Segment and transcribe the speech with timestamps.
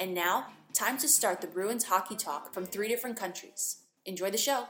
[0.00, 3.82] And now, time to start the Bruins hockey talk from three different countries.
[4.06, 4.64] Enjoy the show.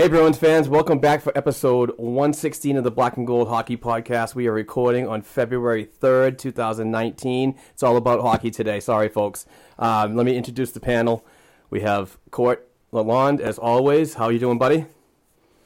[0.00, 4.34] Hey Bruins fans, welcome back for episode 116 of the Black and Gold Hockey Podcast.
[4.34, 7.54] We are recording on February 3rd, 2019.
[7.74, 8.80] It's all about hockey today.
[8.80, 9.44] Sorry, folks.
[9.78, 11.22] Um, let me introduce the panel.
[11.68, 14.14] We have Court Lalonde, as always.
[14.14, 14.86] How are you doing, buddy?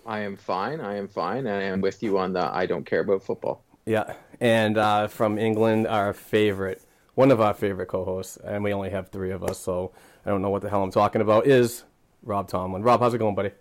[0.04, 0.80] I am fine.
[0.80, 1.46] I am fine.
[1.46, 3.62] I am with you on the I don't care about football.
[3.86, 6.82] Yeah, and uh, from England, our favorite,
[7.14, 9.92] one of our favorite co-hosts, and we only have three of us, so
[10.26, 11.84] I don't know what the hell I'm talking about, is
[12.24, 12.82] Rob Tomlin.
[12.82, 13.52] Rob, how's it going, buddy?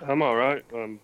[0.00, 0.64] I'm all right.
[0.74, 1.00] I'm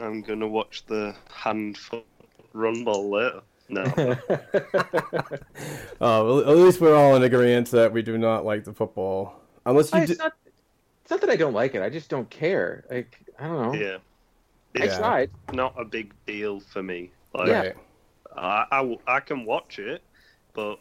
[0.00, 2.04] I'm gonna watch the hand foot
[2.52, 3.40] run ball later.
[3.68, 4.16] No, Uh,
[6.00, 9.92] well, at least we're all in agreement that we do not like the football, unless
[9.92, 10.00] you.
[10.00, 10.34] it's, Do- not,
[11.02, 11.82] it's not that I don't like it.
[11.82, 12.84] I just don't care.
[12.90, 13.78] Like I don't know.
[13.80, 14.98] yeah, I it's Yeah.
[14.98, 15.30] tried.
[15.52, 17.10] not a big deal for me.
[17.32, 17.60] Like, Yeah.
[17.60, 17.74] Right.
[18.36, 20.02] I, I w- I can watch it,
[20.54, 20.78] but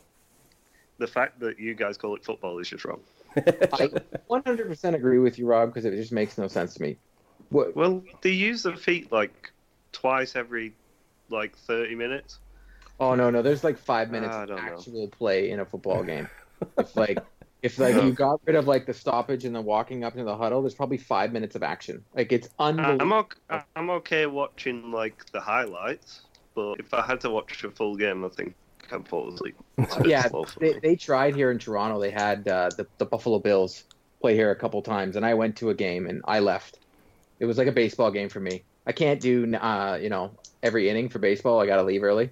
[0.98, 3.00] the fact that you guys call it football is just wrong.
[3.36, 3.90] I
[4.30, 6.98] 100% agree with you, Rob, because it just makes no sense to me.
[7.54, 7.76] What?
[7.76, 9.52] Well, they use the feet like
[9.92, 10.74] twice every
[11.30, 12.40] like 30 minutes.
[13.00, 13.42] Oh no, no.
[13.42, 14.74] There's like five minutes I of don't know.
[14.74, 16.28] actual play in a football game.
[16.78, 17.20] if like
[17.62, 20.36] if like you got rid of like the stoppage and the walking up into the
[20.36, 22.04] huddle, there's probably five minutes of action.
[22.16, 23.02] Like it's unbelievable.
[23.02, 26.22] I'm okay, I'm okay watching like the highlights,
[26.56, 28.56] but if I had to watch a full game, I think
[28.92, 29.56] I'd fall asleep.
[29.78, 30.28] It's a bit yeah,
[30.60, 32.00] they, they tried here in Toronto.
[32.00, 33.86] They had uh, the the Buffalo Bills
[34.20, 36.80] play here a couple times, and I went to a game and I left.
[37.40, 38.64] It was like a baseball game for me.
[38.86, 41.60] I can't do uh, you know every inning for baseball.
[41.60, 42.32] I got to leave early.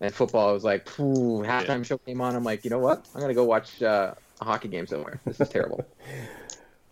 [0.00, 2.34] And football, I was like, Phew, halftime show came on.
[2.34, 3.08] I'm like, you know what?
[3.14, 5.20] I'm gonna go watch uh, a hockey game somewhere.
[5.24, 5.84] This is terrible.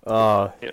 [0.06, 0.70] Uh, Yeah.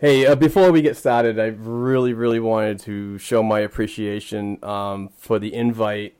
[0.00, 5.10] Hey, uh, before we get started, I really, really wanted to show my appreciation um,
[5.18, 6.14] for the invite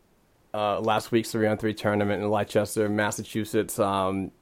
[0.52, 3.78] uh, last week's three on three tournament in Leicester, Massachusetts.
[3.78, 4.32] Um,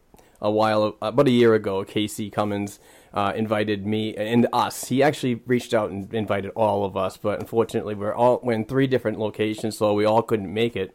[0.40, 2.80] a while, about a year ago, Casey Cummins
[3.12, 4.88] uh, invited me and us.
[4.88, 8.64] He actually reached out and invited all of us, but unfortunately, we're all we're in
[8.64, 10.94] three different locations, so we all couldn't make it.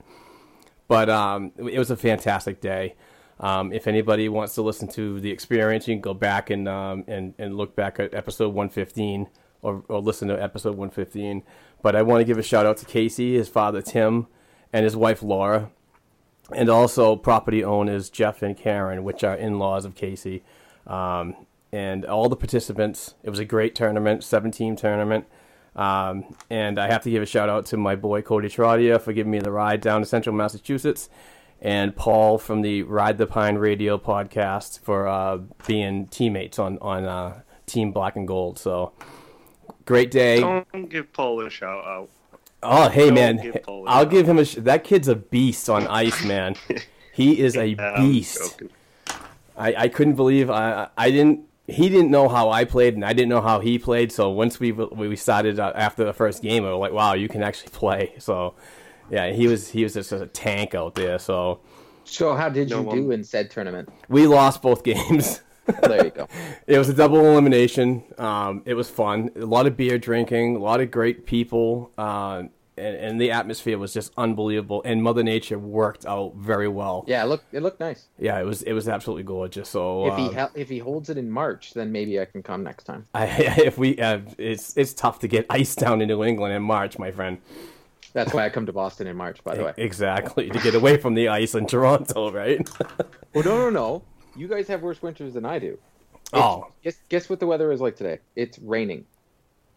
[0.88, 2.96] But um, it was a fantastic day.
[3.40, 7.04] Um, if anybody wants to listen to the experience, you can go back and um,
[7.08, 9.28] and and look back at episode 115
[9.64, 11.44] or, or listen to episode 115.
[11.82, 14.28] But I want to give a shout out to Casey, his father Tim,
[14.72, 15.72] and his wife Laura,
[16.52, 20.44] and also property owners Jeff and Karen, which are in-laws of Casey,
[20.86, 21.36] um,
[21.74, 23.16] and all the participants.
[23.24, 25.26] It was a great tournament, seven-team tournament.
[25.76, 29.12] Um, and I have to give a shout out to my boy Cody Trodia for
[29.12, 31.10] giving me the ride down to Central Massachusetts,
[31.60, 37.06] and Paul from the Ride the Pine Radio podcast for uh, being teammates on on
[37.06, 38.60] uh, Team Black and Gold.
[38.60, 38.94] So
[39.86, 40.42] great day.
[40.42, 42.10] Don't give Paul a shout out.
[42.62, 44.46] Oh, hey Don't man, give I'll give him a.
[44.46, 46.56] Sh- that kid's a beast on ice, man.
[47.16, 48.62] He is a Yeah, beast.
[49.56, 53.14] I, I couldn't believe I I didn't he didn't know how I played and I
[53.14, 54.12] didn't know how he played.
[54.12, 57.28] So once we we started uh, after the first game, we were like, wow, you
[57.30, 58.14] can actually play.
[58.20, 58.56] So
[59.10, 61.20] yeah, he was he was just a tank out there.
[61.20, 61.60] So
[62.04, 63.90] So how did No you one- do in said tournament?
[64.10, 65.42] we lost both games.
[65.84, 66.28] There you go.
[66.68, 68.04] it was a double elimination.
[68.18, 69.30] Um, it was fun.
[69.38, 70.58] A lot of beer drinking.
[70.58, 71.92] A lot of great people.
[71.98, 72.44] Uh,
[72.78, 74.82] and, and the atmosphere was just unbelievable.
[74.86, 77.04] And Mother Nature worked out very well.
[77.08, 78.08] Yeah, it looked it looked nice.
[78.18, 79.70] Yeah, it was it was absolutely gorgeous.
[79.70, 82.42] So If he um, hel- if he holds it in March, then maybe I can
[82.44, 83.06] come next time.
[83.14, 83.26] I,
[83.66, 86.98] if we uh, it's it's tough to get ice down in New England in March,
[86.98, 87.38] my friend.
[88.14, 89.44] That's why I come to Boston in March.
[89.44, 89.74] By the way.
[89.78, 92.68] Exactly to get away from the ice in Toronto, right?
[93.34, 94.04] Well, no, no, no.
[94.36, 95.68] You guys have worse winters than I do.
[95.74, 95.80] It's-
[96.34, 98.20] oh, Guess guess what the weather is like today?
[98.36, 99.06] It's raining.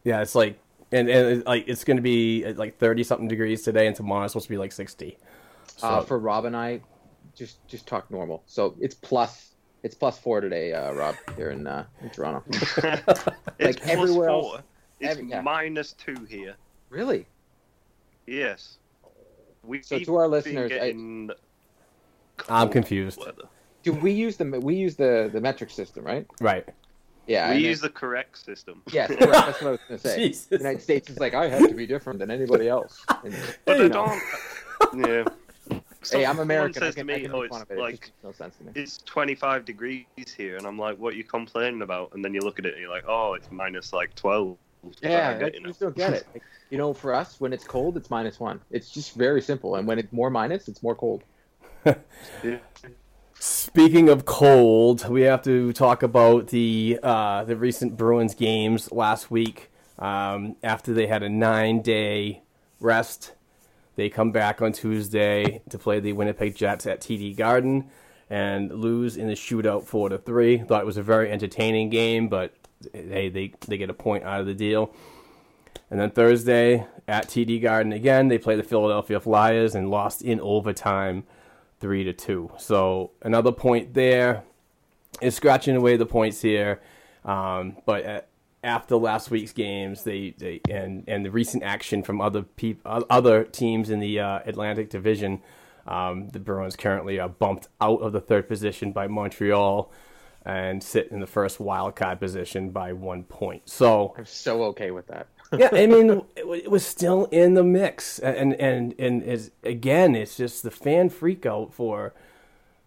[0.05, 0.59] yeah, it's like
[0.97, 4.25] and and like it's going to be uh, like thirty something degrees today, and tomorrow
[4.25, 5.19] it's supposed to be like sixty.
[5.77, 6.81] So, Uh, for Rob and I,
[7.35, 8.43] just just talk normal.
[8.47, 9.53] So it's plus
[9.83, 12.43] it's plus four today, uh, Rob, here in, uh, in Toronto.
[12.51, 14.65] it's Like plus everywhere else- four.
[15.01, 15.43] It's every- yeah.
[15.43, 16.57] minus two here.
[16.91, 17.27] really?
[18.27, 18.79] Yes.
[19.63, 21.31] We So to our listeners, I- getting
[22.49, 23.19] I'm confused.
[23.19, 23.45] weather.
[23.83, 26.27] Do we use the we use the the metric system, right?
[26.41, 26.67] right.
[27.27, 27.53] Yeah.
[27.53, 28.83] we use it- the correct system.
[28.93, 29.33] Yes, correct.
[29.33, 30.17] That's what I was going to say.
[30.29, 30.47] Jesus.
[30.47, 33.05] The United States is like I have to be different than anybody else.
[33.25, 33.35] And,
[33.65, 35.05] But you I know, don't.
[35.05, 35.25] Uh, yeah.
[36.09, 36.83] Hey, I'm Someone American.
[36.85, 37.67] I can, to me, can oh, it's it.
[37.71, 38.73] It like just makes no sense to me.
[38.77, 40.05] it's 25 degrees
[40.37, 42.13] here, and I'm like, what are you complaining about?
[42.15, 44.57] And then you look at it, and you're like, oh, it's minus like 12.
[45.03, 45.67] Yeah, I I get, you know.
[45.71, 46.25] just don't get it.
[46.33, 48.61] Like, you know, for us, when it's cold, it's minus one.
[48.71, 49.75] It's just very simple.
[49.75, 51.25] And when it's more minus, it's more cold.
[51.85, 52.59] Yeah.
[53.39, 59.31] Speaking of cold, we have to talk about the uh, the recent Bruins games last
[59.31, 59.71] week.
[59.99, 62.43] Um, after they had a nine day
[62.81, 63.35] rest,
[63.97, 67.91] they come back on Tuesday to play the Winnipeg Jets at TD Garden
[68.31, 70.59] and lose in the shootout four to three.
[70.59, 72.55] Thought it was a very entertaining game, but
[72.95, 74.95] hey, they they get a point out of the deal.
[75.91, 80.41] And then Thursday at TD Garden again, they play the Philadelphia Flyers and lost in
[80.41, 81.25] overtime
[81.87, 82.51] three to two.
[82.59, 84.43] So another point there
[85.21, 86.81] is scratching away the points here.
[87.25, 88.29] Um, but
[88.65, 93.45] after last week's games, they, they and and the recent action from other peop, other
[93.45, 95.43] teams in the uh, Atlantic Division,
[95.87, 99.93] um, the Bruins currently are bumped out of the third position by Montreal
[100.45, 103.63] and sit in the first wild card position by one point.
[103.69, 105.29] So I'm so okay with that.
[105.59, 110.15] yeah, I mean, it, it was still in the mix, and and and is again,
[110.15, 112.15] it's just the fan freak out for,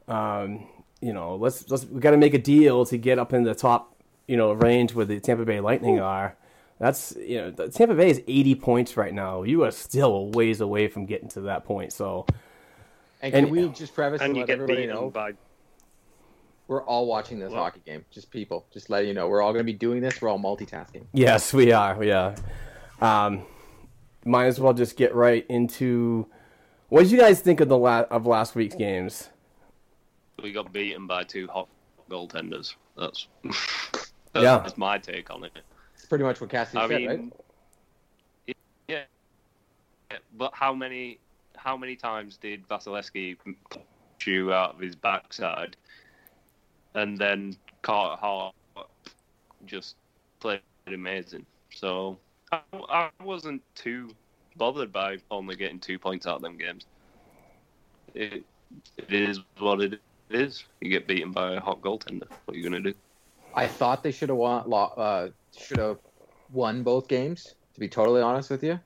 [0.07, 0.67] um,
[1.01, 3.55] you know, let's let's we got to make a deal to get up in the
[3.55, 3.95] top,
[4.27, 6.35] you know, range where the Tampa Bay Lightning are.
[6.79, 9.43] That's you know, the Tampa Bay is eighty points right now.
[9.43, 11.93] You are still a ways away from getting to that point.
[11.93, 12.25] So
[13.21, 15.33] And can And- we just preface And and you let get everybody beaten know by.
[16.69, 18.05] We're all watching this Well- hockey game.
[18.11, 20.21] Just people, just letting you know, we're all going to be doing this.
[20.21, 21.07] We're all multitasking.
[21.13, 22.01] yes, we are.
[22.03, 22.35] Yeah,
[23.01, 23.43] um,
[24.23, 26.27] might as well just get right into.
[26.89, 29.29] What did you guys think of the la- of last week's games?
[30.43, 31.67] We got beaten by two hot
[32.09, 32.75] goaltenders.
[32.97, 33.27] That's.
[34.35, 34.59] Yeah.
[34.59, 35.51] That's my take on it.
[35.95, 38.57] It's pretty much what Cassidy I said, mean, right?
[38.87, 39.01] yeah,
[40.11, 41.17] yeah, but how many
[41.57, 43.37] how many times did Vasilevskiy
[43.71, 45.75] push you out of his backside,
[46.95, 48.55] and then Carter Hart
[49.65, 49.95] just
[50.39, 51.45] played amazing?
[51.73, 52.17] So
[52.51, 54.09] I, I wasn't too
[54.55, 56.85] bothered by only getting two points out of them games.
[58.13, 58.43] It,
[58.97, 59.99] it is what it
[60.29, 60.65] is.
[60.81, 62.27] You get beaten by a hot goaltender.
[62.45, 62.93] What are you gonna do?
[63.53, 64.71] I thought they should have won.
[64.71, 65.97] Uh, should have
[66.51, 67.55] won both games.
[67.75, 68.79] To be totally honest with you,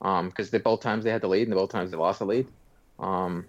[0.00, 2.26] because they both times they had the lead and the both times they lost the
[2.26, 2.46] lead.
[2.98, 3.46] Um,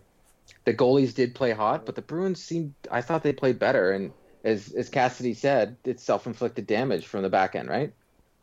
[0.66, 2.74] the goalies did play hot, but the Bruins seemed.
[2.92, 4.12] I thought they played better, and
[4.44, 7.94] as as Cassidy said, it's self inflicted damage from the back end, right?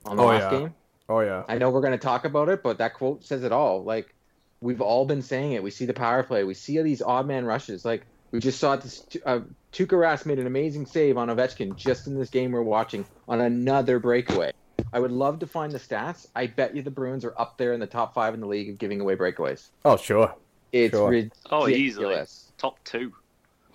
[0.05, 0.59] On the Oh, last yeah.
[0.59, 0.75] game.
[1.09, 1.43] Oh yeah.
[1.49, 3.85] I know we're going to talk about it, but that quote says it all.
[3.85, 4.15] Like
[4.61, 5.63] we've all been saying it.
[5.63, 6.45] We see the power play.
[6.45, 7.85] We see these odd man rushes.
[7.85, 9.05] Like we just saw this.
[9.25, 9.41] Uh,
[9.73, 13.41] Tuukka Rask made an amazing save on Ovechkin just in this game we're watching on
[13.41, 14.53] another breakaway.
[14.93, 16.27] I would love to find the stats.
[16.35, 18.69] I bet you the Bruins are up there in the top five in the league
[18.71, 19.69] of giving away breakaways.
[19.85, 20.35] Oh sure.
[20.73, 21.11] It's Sure.
[21.11, 21.43] ridiculous.
[21.51, 22.25] Oh, easily
[22.59, 23.13] top two.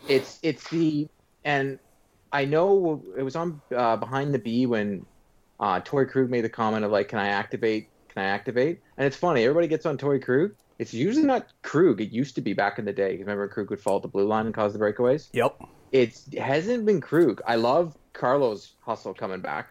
[0.07, 1.07] It's it's the
[1.43, 1.79] and
[2.31, 5.05] I know it was on uh, behind the B when
[5.59, 7.89] uh, Torey Krug made the comment of like, "Can I activate?
[8.09, 9.43] Can I activate?" And it's funny.
[9.43, 10.53] Everybody gets on Torey Krug.
[10.79, 12.01] It's usually not Krug.
[12.01, 13.17] It used to be back in the day.
[13.17, 15.29] Remember, Krug would fall at the blue line and cause the breakaways.
[15.33, 15.63] Yep.
[15.91, 17.41] It's, it hasn't been Krug.
[17.47, 19.69] I love Carlos Hustle coming back,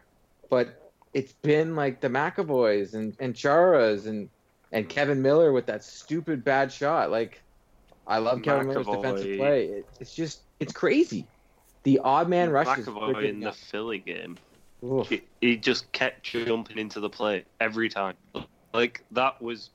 [0.50, 4.28] but it's been like the McAvoys and and Charas and
[4.72, 7.10] and Kevan Miller with that stupid bad shot.
[7.10, 7.42] Like,
[8.06, 9.66] I love Kevan Miller's defensive play.
[9.66, 11.26] It, it's just it's crazy.
[11.82, 12.86] The odd man rushes.
[12.86, 14.38] McAvoy in the Philly game.
[15.08, 18.14] He, he just kept jumping into the play every time.
[18.74, 19.70] Like that was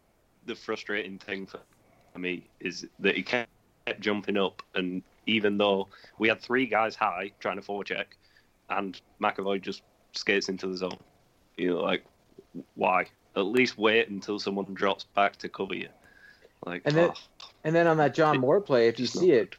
[0.45, 1.60] the frustrating thing for
[2.17, 3.50] me is that he kept
[4.00, 5.88] jumping up, and even though
[6.19, 8.05] we had three guys high trying to forecheck,
[8.69, 9.81] and McAvoy just
[10.13, 10.98] skates into the zone,
[11.57, 12.03] you know, like
[12.75, 13.05] why?
[13.35, 15.89] At least wait until someone drops back to cover you.
[16.65, 19.55] Like, And then- oh, And then on that John Moore play, if you see it,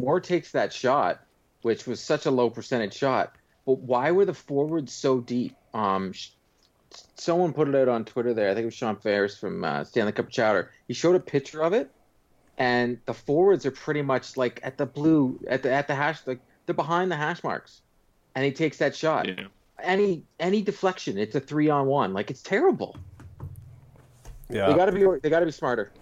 [0.00, 1.20] Moore takes that shot,
[1.62, 3.34] which was such a low percentage shot.
[3.64, 5.56] But why were the forwards so deep?
[5.74, 6.28] Um, sh-
[7.16, 8.50] someone put it out on Twitter there.
[8.50, 10.70] I think it was Sean Ferris from uh, Stanley Cup Chowder.
[10.86, 11.90] He showed a picture of it,
[12.58, 16.20] and the forwards are pretty much like at the blue at the at the hash
[16.26, 17.80] like they're behind the hash marks,
[18.34, 19.26] and he takes that shot.
[19.28, 19.46] yeah.
[19.82, 22.12] Any any deflection, it's a three on one.
[22.12, 22.96] Like it's terrible.
[24.48, 24.68] Yeah.
[24.68, 25.92] They got to be they got to be smarter.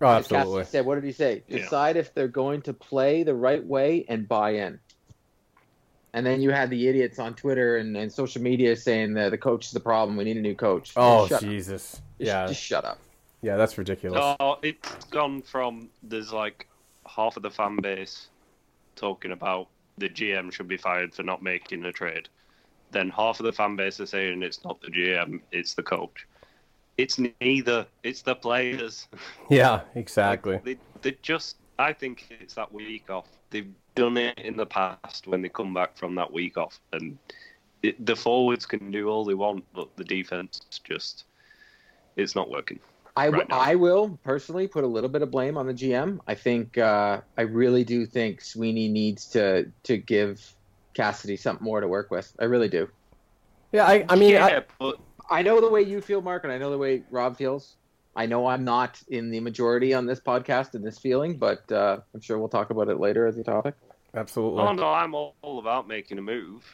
[0.00, 0.64] oh, absolutely.
[0.64, 1.42] said, what did he say?
[1.48, 1.58] Yeah.
[1.58, 4.78] Decide if they're going to play the right way and buy in.
[6.12, 9.38] And then you had the idiots on Twitter and, and social media saying that the
[9.38, 10.16] coach is the problem.
[10.16, 10.92] We need a new coach.
[10.96, 11.48] Oh, shut up.
[11.48, 11.92] Jesus.
[11.92, 12.46] Just, Yeah.
[12.46, 12.98] just shut up.
[13.42, 14.36] Yeah, that's ridiculous.
[14.40, 16.68] Oh, it's gone from there's like
[17.06, 18.28] half of the fan base
[18.96, 19.68] talking about
[19.98, 22.28] the GM should be fired for not making a trade.
[22.90, 26.26] Then half of the fan base are saying it's not the GM, it's the coach.
[27.00, 27.86] It's neither.
[28.02, 29.08] It's the players.
[29.48, 30.54] Yeah, exactly.
[30.54, 31.56] Like, they, they just.
[31.78, 33.26] I think it's that week off.
[33.48, 37.18] They've done it in the past when they come back from that week off, and
[37.82, 41.24] it, the forwards can do all they want, but the defense just.
[42.16, 42.78] It's not working.
[43.16, 46.20] I, w- right I will personally put a little bit of blame on the GM.
[46.26, 50.54] I think uh, I really do think Sweeney needs to to give
[50.94, 52.32] Cassidy something more to work with.
[52.38, 52.88] I really do.
[53.72, 54.98] Yeah, I, I mean, yeah, I, but
[55.30, 57.76] I know the way you feel, Mark, and I know the way Rob feels.
[58.16, 61.98] I know I'm not in the majority on this podcast in this feeling, but uh,
[62.12, 63.74] I'm sure we'll talk about it later as a topic.
[64.14, 64.62] absolutely.
[64.62, 66.64] Oh no, I'm all, all about making a move,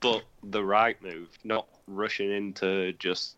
[0.00, 3.36] but the right move, not rushing into just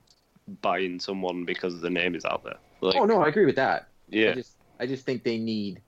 [0.62, 2.58] buying someone because the name is out there.
[2.80, 3.88] Like, oh no, I agree with that.
[4.12, 5.82] I yeah, just I just think they need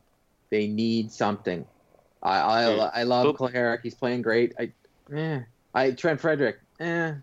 [0.50, 1.64] they need something.
[2.22, 2.90] I I, Yeah.
[2.92, 4.54] I love But- Clay He's playing great.
[4.58, 4.72] I
[5.14, 5.40] eh.
[5.72, 6.58] I Trent Frederic.
[6.80, 7.12] Eh.
[7.14, 7.20] I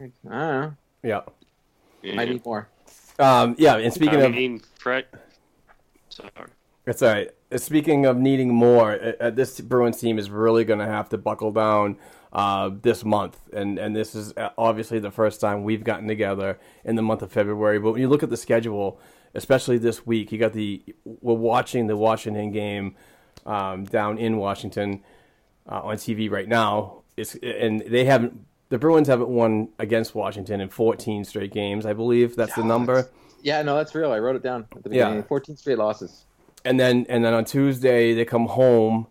[0.00, 0.74] don't know.
[1.04, 1.20] Yeah.
[2.02, 2.20] yeah.
[2.20, 2.68] I need more.
[3.18, 5.06] Um, yeah, and speaking I of, mean, Fred.
[6.08, 6.30] Sorry.
[6.86, 7.30] it's all right.
[7.52, 11.08] Uh, Speaking of needing more, uh, uh, this Bruins team is really going to have
[11.10, 11.98] to buckle down
[12.32, 16.58] uh, this month, and and this is uh, obviously the first time we've gotten together
[16.84, 17.78] in the month of February.
[17.78, 18.98] But when you look at the schedule,
[19.34, 22.96] especially this week, you got the we're watching the Washington game
[23.46, 25.04] um, down in Washington
[25.68, 27.02] uh, on TV right now.
[27.16, 28.46] It's and they haven't.
[28.74, 32.34] The Bruins haven't won against Washington in 14 straight games, I believe.
[32.34, 33.08] That's the Yeah, number.
[33.40, 34.10] Yeah, no, that's real.
[34.10, 35.22] I wrote it down at the Yeah.
[35.22, 36.24] 14 straight losses.
[36.64, 39.06] and then and then on Tuesday they come home,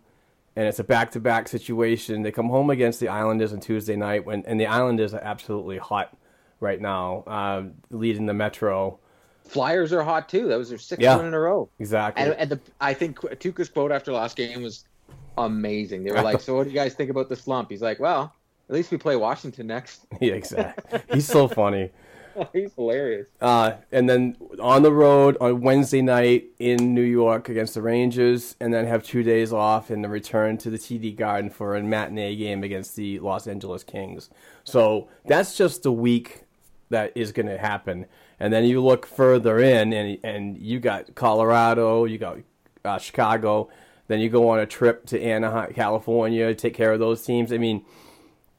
[0.54, 2.20] and it's a back to back situation.
[2.20, 5.78] They come home against the Islanders on Tuesday night, when and the Islanders are absolutely
[5.78, 6.14] hot
[6.60, 8.98] right now, uh, leading the Metro.
[9.46, 10.46] Flyers are hot too.
[10.48, 11.16] That was their sixth Yeah.
[11.16, 11.70] win in a row.
[11.78, 12.22] Exactly.
[12.22, 14.84] And, and the, I think Tuukka's quote after last game was
[15.38, 16.04] amazing.
[16.04, 18.30] They were like, "So what do you guys think about the slump?" He's like, "Well,
[18.68, 21.00] at least we play Washington next." yeah, exactly.
[21.12, 21.90] He's so funny.
[22.52, 23.28] He's hilarious.
[23.40, 28.56] Uh, and then on the road on Wednesday night in New York against the Rangers,
[28.60, 31.82] and then have two days off and then return to the TD Garden for a
[31.82, 34.30] matinee game against the Los Angeles Kings.
[34.64, 36.44] So that's just the week
[36.90, 38.06] that is going to happen.
[38.40, 42.38] And then you look further in, and and you got Colorado, you got
[42.84, 43.68] uh, Chicago.
[44.06, 47.52] Then you go on a trip to Anaheim, California, take care of those teams.
[47.52, 47.86] I mean,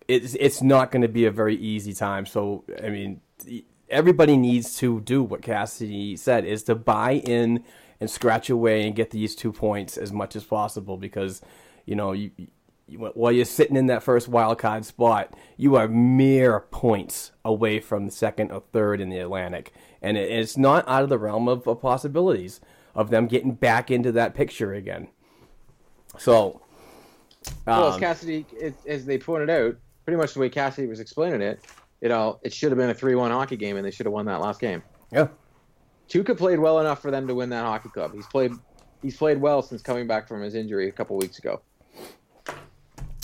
[0.08, 2.26] it's it's not going to be a very easy time.
[2.26, 3.22] So I mean,
[3.90, 7.64] everybody needs to do what Cassidy said: is to buy in
[8.00, 11.42] and scratch away and get these two points as much as possible because
[11.86, 12.32] you know you.
[12.38, 12.48] you
[12.88, 18.06] while you're sitting in that first wild card spot, you are mere points away from
[18.06, 21.48] the second or third in the Atlantic, and it, it's not out of the realm
[21.48, 22.62] of, of possibilities
[22.94, 25.08] of them getting back into that picture again.
[26.20, 26.62] So,
[27.66, 31.00] well, as um, Cassidy, as, as they pointed out, pretty much the way Cassidy was
[31.00, 31.60] explaining it,
[32.02, 34.26] you know, it should have been a three-one hockey game, and they should have won
[34.28, 34.82] that last game.
[35.12, 35.28] yeah,
[36.10, 38.14] Tuukka played well enough for them to win that hockey club.
[38.14, 38.52] He's played,
[39.02, 41.62] he's played well since coming back from his injury a couple weeks ago.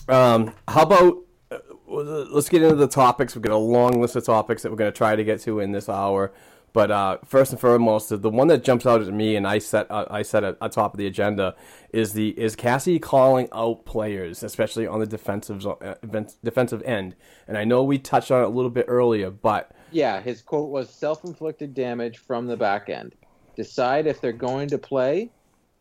[0.09, 1.17] Um, how about
[1.51, 3.35] uh, let's get into the topics.
[3.35, 5.59] We've got a long list of topics that we're going to try to get to
[5.59, 6.31] in this hour.
[6.73, 9.91] But uh, first and foremost, the one that jumps out at me and I set
[9.91, 11.53] uh, I set at, at top of the agenda
[11.91, 15.95] is the is Cassie calling out players, especially on the defensive uh,
[16.43, 17.15] defensive end.
[17.47, 20.69] And I know we touched on it a little bit earlier, but Yeah, his quote
[20.69, 23.15] was self-inflicted damage from the back end.
[23.57, 25.29] Decide if they're going to play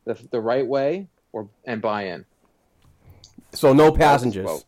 [0.07, 2.25] the, the right way or and buy in.
[3.53, 4.65] so no That was his passengers,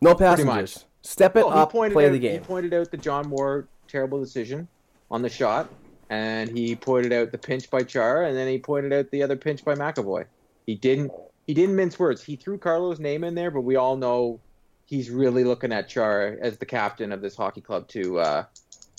[0.00, 0.84] no passengers.
[1.02, 4.68] Step it Well, up, play out, the He pointed out the John Moore terrible decision
[5.10, 5.68] on the shot,
[6.10, 9.36] and he pointed out the pinch by Char, and then he pointed out the other
[9.36, 10.26] pinch by McAvoy.
[10.66, 11.12] He didn't
[11.46, 12.22] he didn't mince words.
[12.22, 14.38] He threw Carlo's name in there, but we all know
[14.84, 18.44] he's really looking at Char as the captain of this hockey club to uh,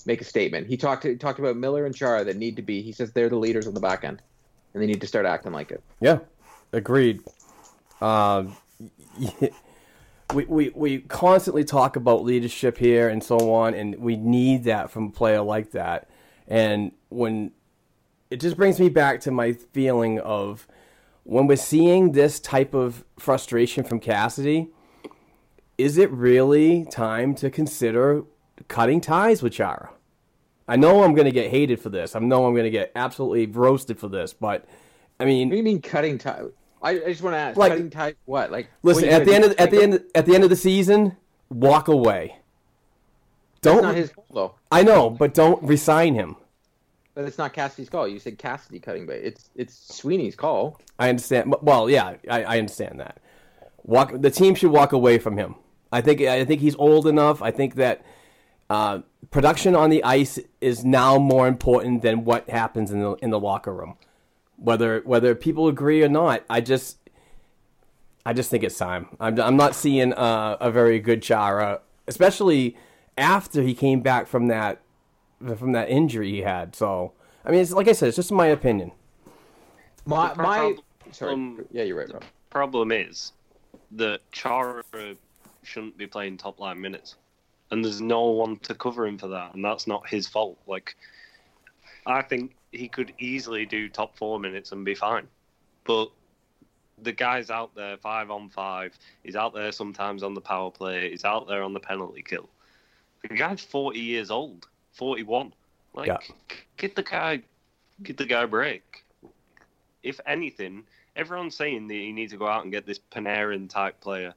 [0.06, 0.68] make a statement.
[0.68, 2.82] He talked to, talked about Miller and Chara that need to be.
[2.82, 4.22] He says they're the leaders on the back end,
[4.74, 5.84] and they need to start acting like it.
[6.00, 6.20] Yeah,
[6.74, 7.22] agreed.
[8.01, 8.56] Um,
[10.34, 14.92] we, we we constantly talk about leadership here and so on, and we need that
[14.92, 16.10] from a player like that.
[16.48, 17.52] And when
[18.30, 20.68] it just brings me back to my feeling of
[21.24, 24.70] when we're seeing this type of frustration from Cassidy,
[25.78, 28.24] is it really time to consider
[28.68, 29.92] cutting ties with Chara?
[30.68, 32.16] I know I'm going to get hated for this.
[32.16, 34.66] I know I'm going to get absolutely roasted for this, but
[35.20, 36.44] I mean, What do you mean cutting tie?
[36.82, 38.52] I, I just want to ask, Like- cutting tie what?
[38.52, 40.56] Like Listen, what at the end of at the end at the end of the
[40.56, 41.18] season,
[41.50, 42.38] walk away.
[43.62, 44.56] Don't not his call though.
[44.72, 46.38] I know, but don't resign him.
[47.14, 48.08] But it's not Cassidy's call.
[48.08, 49.22] You said Cassidy cutting bait.
[49.24, 50.80] It's it's Sweeney's call.
[50.98, 51.54] I understand.
[51.62, 53.18] Well, yeah, I, I understand that.
[53.84, 54.14] Walk.
[54.22, 55.56] The team should walk away from him.
[55.92, 56.22] I think.
[56.22, 57.42] I think he's old enough.
[57.42, 58.06] I think that
[58.70, 59.00] uh,
[59.32, 63.40] production on the ice is now more important than what happens in the in the
[63.40, 63.98] locker room.
[64.62, 66.98] Whether whether people agree or not, I just
[68.25, 69.08] I just think it's time.
[69.20, 72.75] I'm I'm not seeing uh, a very good Chara, especially
[73.18, 74.82] after he came back from that
[75.58, 76.75] from that injury he had.
[76.75, 77.13] So
[77.46, 78.92] I mean, it's like I said, it's just my opinion.
[80.06, 80.80] My The my problem-
[81.12, 81.34] sorry.
[81.34, 82.20] um, yeah, you're right, bro.
[82.50, 83.32] problem is
[83.92, 84.84] that Chara
[85.63, 87.16] shouldn't be playing top line minutes,
[87.72, 90.58] and there's no one to cover him for that, and that's not his fault.
[90.68, 90.96] Like,
[92.06, 95.28] I think he could easily do top four minutes and be fine,
[95.86, 96.10] but
[97.02, 98.98] the guy's out there five on five.
[99.24, 101.10] He's out there sometimes on the power play.
[101.10, 102.50] He's out there on the penalty kill.
[103.22, 105.54] The guy's forty years old, forty-one.
[105.94, 106.18] Like, Yeah.
[106.78, 107.42] get the guy,
[108.04, 109.04] get the guy a break.
[110.04, 110.86] If anything,
[111.16, 114.34] everyone's saying that you need to go out and get this Panarin type player.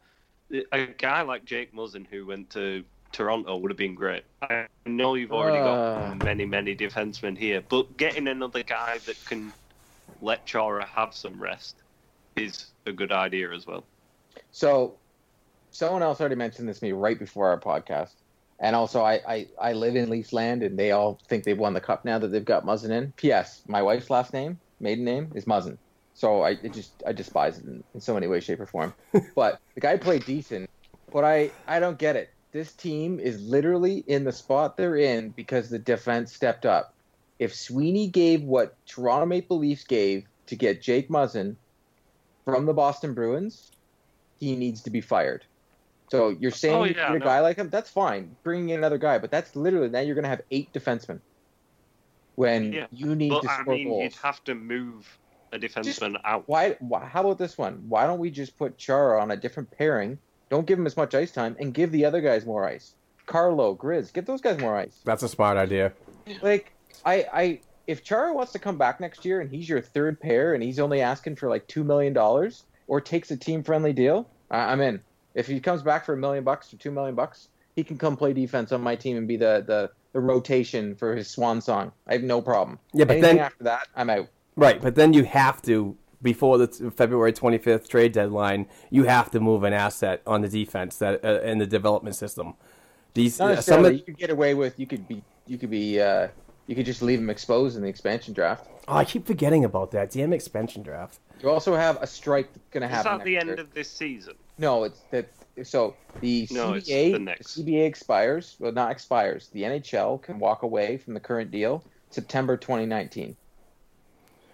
[0.73, 4.25] A guy like Jake Muzzin, who went to Toronto, would have been great.
[4.43, 5.65] I know you've already Uh.
[6.15, 9.53] got many, many defensemen here, but getting another guy that can
[10.21, 11.77] let Chara have some rest
[12.37, 13.85] is a good idea as well.
[14.51, 14.99] So,
[15.71, 18.15] someone else already mentioned this to me right before our podcast,
[18.59, 21.75] and also I I, I live in Leafs land, and they all think they've won
[21.75, 23.13] the cup now that they've got Muzzin in.
[23.17, 23.63] P.S.
[23.69, 25.79] My wife's last name, maiden name, is Muzzin,
[26.15, 28.95] so I it just I despise it in, in so many ways, shape, or form.
[29.37, 30.69] but the guy played decent,
[31.11, 32.29] but I I don't get it.
[32.53, 36.95] This team is literally in the spot they're in because the defense stepped up.
[37.39, 41.57] If Sweeney gave what Toronto Maple Leafs gave to get Jake Muzzin
[42.45, 43.71] from the Boston Bruins,
[44.39, 45.45] he needs to be fired.
[46.11, 47.25] So you're saying Oh, you yeah, need a no.
[47.25, 47.71] guy like him?
[47.71, 48.37] That's fine.
[48.45, 51.21] Bringing in another guy, but that's literally now you're going to have eight defensemen
[52.35, 54.03] when Yeah, you need But to I mean, goals.
[54.03, 55.19] you'd have to move
[55.53, 56.45] a defenseman out.
[56.47, 57.07] Why, why?
[57.07, 57.85] How about this one?
[57.89, 60.19] Why don't we just put Chara on a different pairing?
[60.53, 62.93] Don't give him as much ice time, and give the other guys more ice.
[63.25, 65.01] Carlo, Grizz, get those guys more ice.
[65.03, 65.95] That's a smart idea.
[66.43, 66.73] Like
[67.07, 70.53] I, I, if Chara wants to come back next year and he's your third pair
[70.53, 74.29] and he's only asking for like two million dollars or takes a team friendly deal,
[74.51, 75.01] I, I'm in.
[75.35, 78.15] If he comes back for a million bucks or two million bucks, he can come
[78.19, 81.93] play defense on my team and be the the, the rotation for his swan song.
[82.07, 82.79] I have no problem.
[82.93, 84.29] Yeah, but Anything then- after that, I'm out.
[84.55, 89.31] Right, but then you have to before the t- February 25th trade deadline, you have
[89.33, 92.55] to move an asset on the defense that uh, in the development system.
[93.15, 94.79] These Not uh, some of, you could get away with.
[94.79, 95.23] You could be.
[95.47, 96.01] You could be.
[96.01, 96.29] Uh,
[96.67, 98.69] you could just leave him exposed in the expansion draft.
[98.89, 101.19] oh, I keep forgetting about that damn expansion draft.
[101.43, 103.19] You also have a strike that's going to Is happen.
[103.19, 103.57] not the end year.
[103.57, 104.35] of this season?
[104.59, 105.29] No, it's that.
[105.65, 107.59] So the No, CBA, the next.
[107.59, 108.57] CBA expires.
[108.61, 109.49] Well, not expires.
[109.49, 113.37] The NHL can walk away from the current deal September 2019.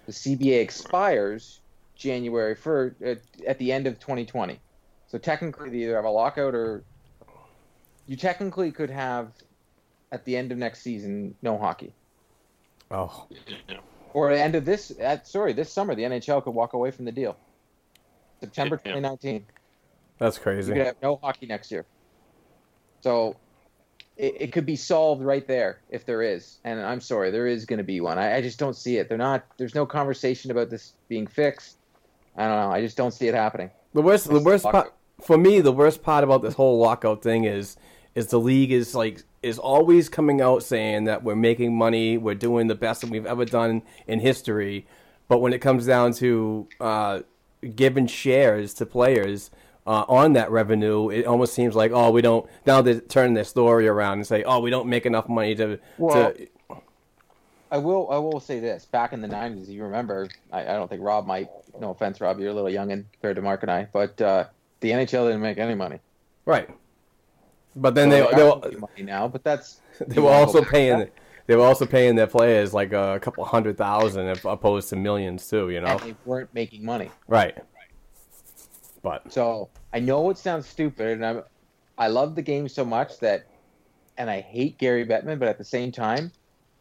[0.08, 1.60] The CBA expires
[1.94, 4.58] January 1st uh, at the end of 2020.
[5.06, 6.82] So technically, they either have a lockout or
[8.06, 9.32] you technically could have
[10.10, 11.92] at the end of next season no hockey.
[12.90, 13.26] Oh,
[14.14, 16.90] Or at the end of this, at, sorry, this summer, the NHL could walk away
[16.90, 17.36] from the deal.
[18.40, 19.44] September 2019.
[20.16, 20.68] that's crazy.
[20.68, 20.78] You crazy.
[20.78, 21.84] could have no hockey next year.
[23.02, 23.36] So
[24.18, 26.58] it, it could be solved right there if there is.
[26.64, 28.18] And I'm sorry, there is going to be one.
[28.18, 29.08] I, I just don't see it.
[29.08, 29.46] They're not.
[29.56, 31.78] There's no conversation about this being fixed.
[32.36, 32.70] I don't know.
[32.70, 33.70] I just don't see it happening.
[33.94, 37.44] The worst, the worst part for me, the worst part about this whole lockout thing
[37.44, 37.76] is,
[38.14, 42.34] is the league is like is always coming out saying that we're making money, we're
[42.34, 44.86] doing the best that we've ever done in history,
[45.28, 47.20] but when it comes down to uh,
[47.76, 49.50] giving shares to players
[49.88, 53.44] uh, on that revenue, it almost seems like oh we don't now they turn their
[53.44, 56.48] story around and say oh we don't make enough money to Well, to
[57.70, 58.10] I will.
[58.10, 58.86] I will say this.
[58.86, 60.28] Back in the '90s, you remember.
[60.50, 61.48] I, I don't think Rob might.
[61.78, 62.38] No offense, Rob.
[62.40, 63.88] You're a little youngin compared to Mark and I.
[63.92, 64.44] But uh,
[64.80, 65.98] the NHL didn't make any money.
[66.46, 66.68] right.
[67.76, 71.12] But then So they they were, money now, but that's they were also paying that?
[71.46, 75.68] they were also paying their players like a couple hundred thousand opposed to millions too.
[75.70, 77.10] You know, and they weren't making money.
[77.28, 77.56] right?
[79.08, 81.42] But So I know it sounds stupid, and I'm,
[81.96, 83.46] I love the game so much that,
[84.18, 86.30] and I hate Gary Bettman, but at the same time,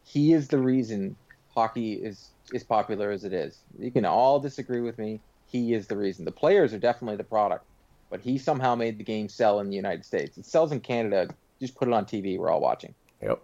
[0.04, 1.16] he is the reason
[1.54, 3.60] hockey is is popular as it is.
[3.78, 5.20] You can all disagree with me.
[5.46, 6.24] He is the reason.
[6.26, 7.64] The players are definitely the product,
[8.10, 10.36] but he somehow made the game sell in the United States.
[10.36, 11.28] It sells in Canada.
[11.60, 12.38] Just put it on TV.
[12.38, 12.94] We're all watching.
[13.22, 13.42] yep,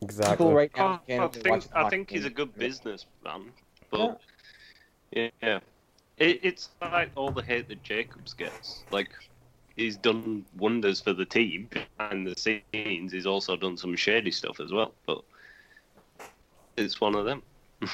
[0.00, 0.36] exactly.
[0.36, 2.36] People right now Oh, in Canada I think I think he's a games.
[2.36, 3.52] good businessman,
[3.90, 4.20] but
[5.10, 5.60] yeah,
[6.22, 8.84] It, it's like all the hate that Jacobs gets.
[8.92, 9.10] Like
[9.74, 13.12] he's done wonders for the team and the scenes.
[13.12, 15.22] He's also done some shady stuff as well, but
[16.76, 17.42] it's one of them.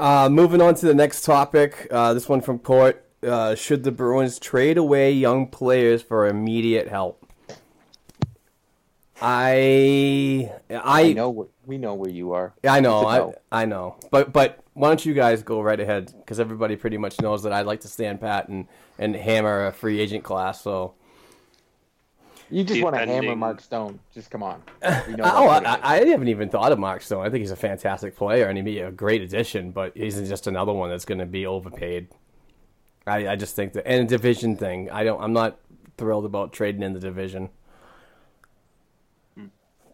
[0.00, 1.88] Uh, moving on to the next topic.
[1.90, 3.04] Uh, this one from Court.
[3.20, 7.28] Uh, should the Bruins trade away young players for immediate help?
[9.20, 12.54] I I I know what we know where you are.
[12.64, 13.62] Yeah, I know, It's a I.
[13.62, 16.12] I know, but but why don't you guys go right ahead?
[16.18, 18.66] Because everybody pretty much knows that I like to stand pat and
[18.98, 20.62] and hammer a free agent class.
[20.62, 20.94] So
[22.50, 24.00] You just want to hammer Defending- Mark Stone.
[24.14, 24.62] Just come on.
[25.06, 25.96] We know oh, that's I.
[26.00, 27.24] I haven't even thought of Mark Stone.
[27.26, 29.70] I think he's a fantastic player and he'd be a great addition.
[29.70, 32.08] But he's just another one that's going to be overpaid.
[33.06, 34.90] I, I just think that and a division thing.
[34.90, 35.20] I don't.
[35.22, 35.58] I'm not
[35.98, 37.50] thrilled about trading in the division.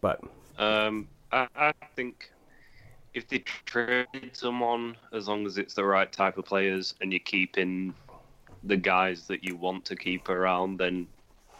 [0.01, 0.21] But
[0.57, 2.31] Um, I, think
[3.13, 7.19] if they trade someone, as long as it's the right type of players and you're
[7.19, 7.93] keeping
[8.63, 11.07] the guys that you want to keep around, then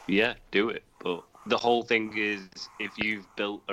[0.07, 0.83] yeah, do it.
[0.99, 2.47] But the whole thing is
[2.79, 3.63] if you've built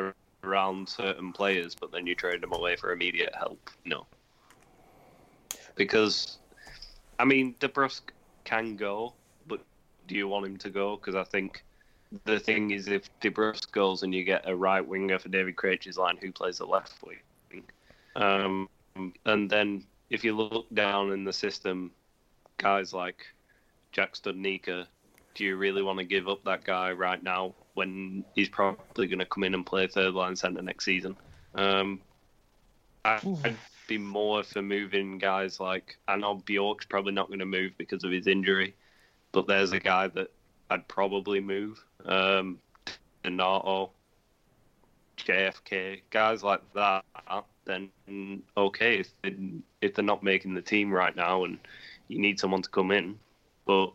[0.44, 4.06] around certain players, but then you trade them away for immediate help, no.
[5.76, 6.38] Because,
[7.18, 8.02] I mean, DeBrusk
[8.44, 9.14] can go,
[9.46, 9.60] but
[10.08, 10.96] do you want him to go?
[10.96, 11.64] Because I think
[12.24, 15.98] the thing is, if DeBrusk goes and you get a right winger for David Krejci's
[15.98, 17.64] line, who plays the left wing,
[18.16, 18.68] um,
[19.24, 21.90] and then if you look down in the system,
[22.58, 23.24] guys like
[23.92, 24.86] Jack Studnicka,
[25.34, 29.18] do you really want to give up that guy right now when he's probably going
[29.18, 31.16] to come in and play third line centre next season?
[31.54, 32.00] Um,
[33.04, 33.56] I'd
[33.88, 38.04] be more for moving guys like I know Bjork's probably not going to move because
[38.04, 38.74] of his injury,
[39.32, 40.28] but there's a guy that
[40.72, 41.84] I'd probably move.
[42.06, 42.58] Um,
[43.22, 43.90] Donato,
[45.18, 47.04] JFK, guys like that.
[47.64, 47.90] Then
[48.56, 49.36] okay, if they,
[49.80, 51.58] if they're not making the team right now and
[52.08, 53.18] you need someone to come in,
[53.66, 53.92] but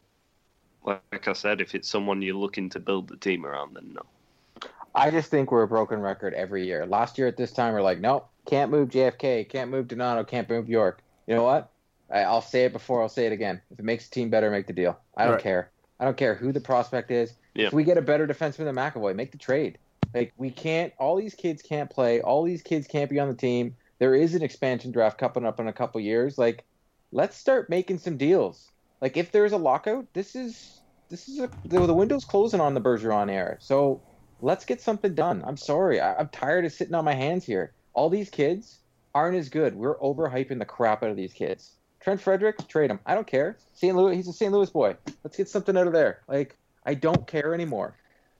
[0.86, 4.70] like I said, if it's someone you're looking to build the team around, then no.
[4.96, 6.86] I just think we're a broken record every year.
[6.86, 10.50] Last year at this time, we're like, nope, can't move JFK, can't move Donato, can't
[10.50, 11.04] move York.
[11.28, 11.72] You know what?
[12.10, 13.62] I, I'll say it before, I'll say it again.
[13.70, 14.98] If it makes the team better, make the deal.
[15.18, 15.44] I don't Right.
[15.44, 15.72] care.
[16.00, 17.34] I don't care who the prospect is.
[17.54, 17.68] Yeah.
[17.68, 19.78] If we get a better defenseman than McAvoy, make the trade.
[20.14, 20.94] Like we can't.
[20.98, 22.22] All these kids can't play.
[22.22, 23.76] All these kids can't be on the team.
[24.00, 26.38] There is an expansion draft coming up in a couple years.
[26.38, 26.66] Like,
[27.12, 28.72] let's start making some deals.
[29.02, 32.74] Like if there's a lockout, this is this is a, the, the window's closing on
[32.74, 33.58] the Bergeron era.
[33.60, 34.02] So
[34.42, 35.44] let's get something done.
[35.46, 36.00] I'm sorry.
[36.00, 37.74] I, I'm tired of sitting on my hands here.
[37.94, 38.80] All these kids
[39.16, 39.76] aren't as good.
[39.76, 41.72] We're overhyping the crap out of these kids.
[42.00, 43.00] Trent Frederic, trade him.
[43.06, 43.58] I don't care.
[43.74, 43.96] St.
[43.96, 44.52] Louis, he's a St.
[44.52, 44.96] Louis boy.
[45.24, 46.22] Let's get something out of there.
[46.28, 46.56] Like
[46.86, 47.96] I don't care anymore.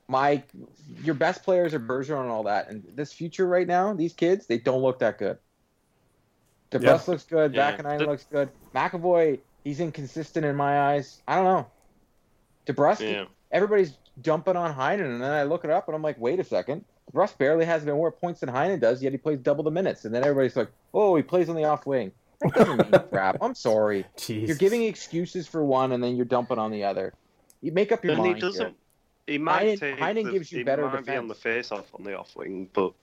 [0.08, 0.42] My,
[1.04, 4.48] your best players are Bergeron and all that, and this future right now, these kids,
[4.48, 5.38] they don't look that good.
[6.72, 7.12] DeBrusk Yeah.
[7.12, 7.54] looks good.
[7.54, 7.76] Yeah.
[7.78, 8.50] Vaakanainen The- looks good.
[8.74, 11.22] McAvoy, he's inconsistent in my eyes.
[11.28, 11.68] I don't know.
[12.68, 13.26] DeBrusk, Yeah.
[13.52, 16.44] everybody's jumping on Heinen, and then I look it up and I'm like, wait a
[16.44, 16.86] second.
[17.14, 20.04] Russ barely has been more points than Heinen does, yet he plays double the minutes.
[20.06, 22.12] And then everybody's like, oh, he plays on the off wing.
[22.42, 23.38] That doesn't mean crap.
[23.42, 24.06] I'm sorry.
[24.18, 27.14] jeez, You're giving excuses for one, and then you're dumping on the other.
[27.62, 28.36] You make up your And mind.
[28.36, 28.66] he doesn't.
[28.66, 28.74] here.
[29.26, 31.72] He might Heinen- take Heinen the, gives you he better might be on the face
[31.72, 32.94] off on the off wing, but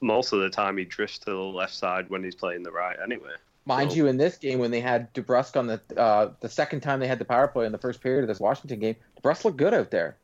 [0.00, 2.96] most of the time he drifts to the left side when he's playing the right
[3.02, 3.32] anyway.
[3.66, 6.80] Mind So- you, in this game, when they had DeBrusk on the uh, the second
[6.80, 9.44] time they had the power play in the first period of this Washington game, DeBrusk
[9.44, 10.16] looked good out there.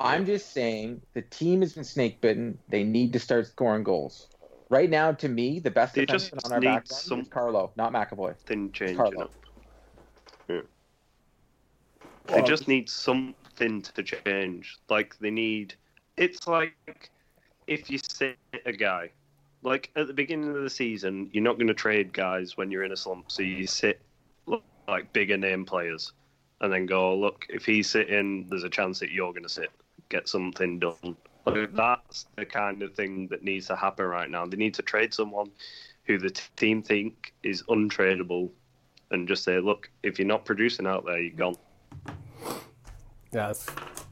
[0.00, 2.58] I'm just saying the team has been snake bitten.
[2.68, 4.28] They need to start scoring goals.
[4.70, 7.28] Right now, to me, the best They defenseman just on our need back some- is
[7.28, 8.36] Carlo, not McAvoy.
[8.40, 9.24] Thing changing Carlo.
[9.24, 9.32] up.
[10.48, 10.60] Yeah.
[12.26, 14.78] They Well, just need something to change.
[14.88, 15.74] Like they need.
[16.16, 17.10] It's like
[17.66, 19.10] if you sit a guy,
[19.62, 22.84] like at the beginning of the season, you're not going to trade guys when you're
[22.84, 23.30] in a slump.
[23.30, 24.00] So you sit
[24.88, 26.12] like bigger name players,
[26.60, 27.46] and then go look.
[27.48, 29.70] If he's sitting, there's a chance that you're going to sit.
[30.08, 31.16] Get something done.
[31.46, 34.46] Like, that's the kind of thing that needs to happen right now.
[34.46, 35.50] They need to trade someone
[36.04, 38.50] who the team think is untradeable,
[39.10, 41.56] and just say, look, if you're not producing out there, you're gone.
[43.32, 43.66] yeah, that's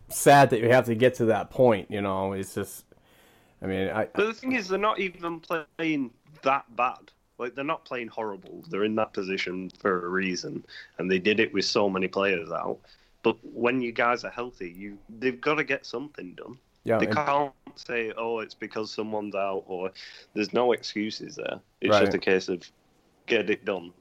[0.09, 1.91] sad that you have to get to that point.
[1.91, 2.85] You know, it's just.
[3.63, 4.07] I mean, I.
[4.07, 6.11] But the thing is, they're not even playing
[6.43, 7.11] that bad.
[7.39, 8.63] Like they're not playing horrible.
[8.69, 10.65] They're in that position for a reason,
[10.99, 12.79] and they did it with so many players out.
[13.23, 16.59] But when you guys are healthy, you they've got to get something done.
[16.85, 19.93] Yeah, They and- can't say, "Oh, it's because someone's out," or
[20.35, 21.61] there's no excuses there.
[21.81, 22.01] It's Right.
[22.05, 22.63] just a case of
[23.27, 23.93] get it done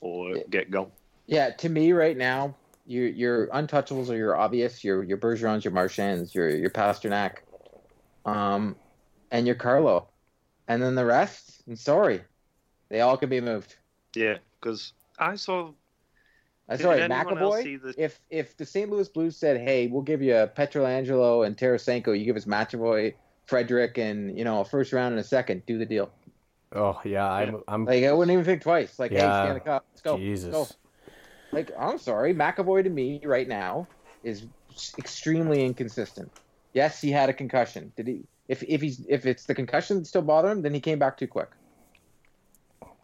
[0.00, 0.42] or Yeah.
[0.50, 0.90] get gone.
[1.26, 5.72] Yeah, to me right now, your your untouchables are your obvious, your your Bergerons, your
[5.72, 7.38] Marchands, your your Pastrnak,
[8.24, 8.74] um,
[9.30, 10.08] and your Carlo,
[10.66, 11.62] and then the rest.
[11.68, 12.22] I'm sorry,
[12.88, 13.76] they all can be moved.
[14.14, 15.72] Yeah, because I saw.
[16.70, 17.82] I'm Did sorry, anyone McAvoy.
[17.82, 18.88] the- If if the St.
[18.88, 23.14] Louis Blues said, "Hey, we'll give you a Pietrangelo and Tarasenko, you give us McAvoy,
[23.46, 26.10] Frederic, and you know a first round and a second, do the deal."
[26.72, 27.62] Oh yeah, I'm.
[27.66, 29.00] I'm Like I wouldn't even think twice.
[29.00, 29.42] Like, hey, Yeah.
[29.42, 30.16] stand the cup, let's go.
[30.16, 30.54] Jesus.
[30.54, 30.76] Let's go.
[31.52, 33.88] Like, I'm sorry, McAvoy to me right now
[34.22, 34.46] is
[34.96, 36.30] extremely inconsistent.
[36.72, 37.90] Yes, he had a concussion.
[37.96, 38.22] Did he?
[38.46, 41.16] If if he's if it's the concussion that still bother him, then he came back
[41.16, 41.48] too quick.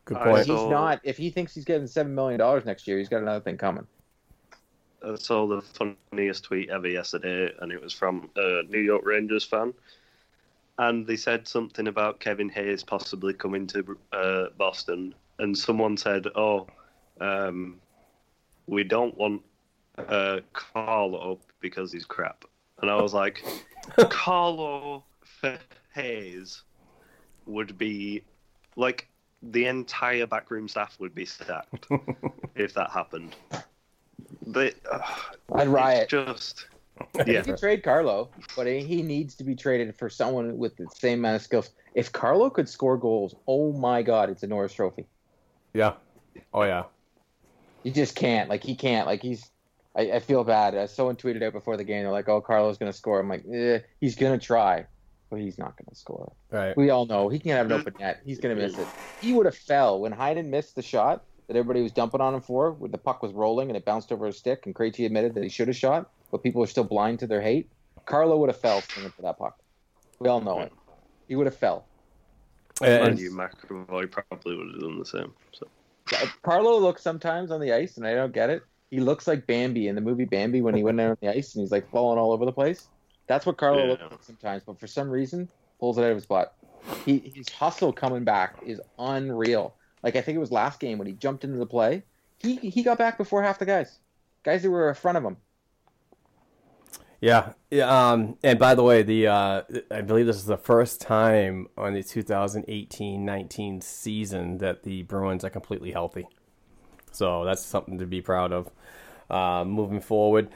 [0.07, 0.47] Good I But point.
[0.47, 1.01] he's not.
[1.03, 3.87] If he thinks he's getting seven million dollars next year, he's got another thing coming.
[5.05, 9.45] I saw the funniest tweet ever yesterday, and it was from a New York Rangers
[9.45, 9.75] fan.
[10.79, 16.27] And they said something about Kevin Hayes possibly coming to uh, Boston, and someone said,
[16.35, 16.67] "Oh,
[17.21, 17.81] um,
[18.67, 19.43] we don't want
[19.99, 22.45] uh, Carlo because he's crap."
[22.81, 23.43] And I was like,
[24.11, 25.03] "Carlo
[25.41, 25.59] for
[25.95, 26.63] Hayes
[27.47, 28.23] would be
[28.77, 29.09] like
[29.53, 31.87] the entire backroom staff would be sacked
[32.55, 33.37] if that happened."
[34.47, 35.01] But uh,
[35.55, 36.03] I'd riot.
[36.05, 36.67] it's just
[37.27, 37.43] You yeah.
[37.43, 41.37] can trade Carlo, but he needs to be traded for someone with the same amount
[41.37, 41.71] of skills.
[41.95, 45.07] If Carlo could score goals, oh my God, it's a Norris Trophy.
[45.75, 45.95] Yeah.
[46.53, 46.85] Oh yeah.
[47.83, 48.49] He just can't.
[48.49, 49.07] Like he can't.
[49.07, 49.51] Like he's.
[49.95, 50.75] I, I feel bad.
[50.75, 52.03] Uh, someone tweeted out before the game.
[52.03, 54.87] They're like, "Oh, Carlo's gonna score." I'm like, eh, "He's gonna try,
[55.31, 56.77] but he's not gonna score." Right.
[56.77, 58.21] We all know he can't have an open net.
[58.25, 58.87] He's gonna miss it.
[59.21, 62.41] He would have fell when Heinen missed the shot that everybody was dumping on him
[62.41, 62.73] for.
[62.73, 65.43] When the puck was rolling and it bounced over his stick, and Krejci admitted that
[65.43, 67.69] he should have shot, but people are still blind to their hate.
[68.05, 69.59] Carlo would have fell swinging for that puck.
[70.19, 70.73] We all know it.
[71.29, 71.87] He would have fell.
[72.81, 75.33] Uh, and, Mind you, McAvoy probably would have done the same.
[75.53, 75.67] So
[76.43, 78.63] Carlo looks sometimes on the ice, and I don't get it.
[78.91, 81.55] He looks like Bambi in the movie Bambi when he went out on the ice
[81.55, 82.87] and he's like falling all over the place.
[83.27, 83.91] That's what Carlo Yeah.
[83.91, 85.49] looks like sometimes, but for some reason
[85.81, 86.55] pulls it out of his butt.
[87.05, 89.75] He his hustle coming back is unreal.
[90.03, 92.03] Like I think it was last game when he jumped into the play.
[92.39, 93.99] He he got back before half the guys.
[94.45, 95.37] Guys that were in front of him.
[97.21, 97.55] Yeah.
[97.71, 98.11] Yeah.
[98.13, 101.95] Um, and by the way, the uh, I believe this is the first time on
[101.95, 106.29] the 2018-19 season that the Bruins are completely healthy.
[107.13, 108.71] So that's something to be proud of.
[109.31, 110.51] Uh, moving forward.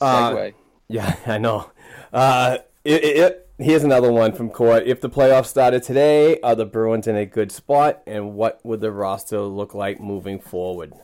[0.00, 0.54] Uh, Segue.
[0.90, 1.70] Yeah, I know.
[2.12, 4.84] Uh, it, it, it- here's another one from court.
[4.86, 8.80] If the playoffs started today, are the Bruins in a good spot, and what would
[8.80, 10.94] the roster look like moving forward?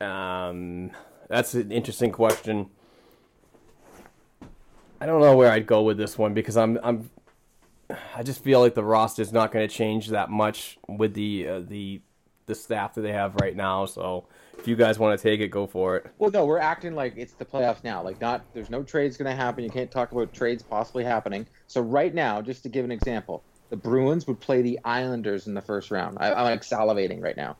[0.00, 0.90] Um,
[1.28, 2.70] that's an interesting question.
[5.00, 7.10] I don't know where I'd go with this one because I'm I'm
[8.14, 11.48] I just feel like the roster is not going to change that much with the
[11.48, 12.00] uh, the
[12.46, 13.86] the staff that they have right now.
[13.86, 14.26] So
[14.58, 16.06] if you guys want to take it, go for it.
[16.18, 18.02] Well, no, we're acting like it's the playoffs now.
[18.02, 19.64] Like, not there's no trades going to happen.
[19.64, 21.46] You can't talk about trades possibly happening.
[21.66, 25.54] So right now, just to give an example, the Bruins would play the Islanders in
[25.54, 26.18] the first round.
[26.20, 27.56] I, I'm like salivating right now.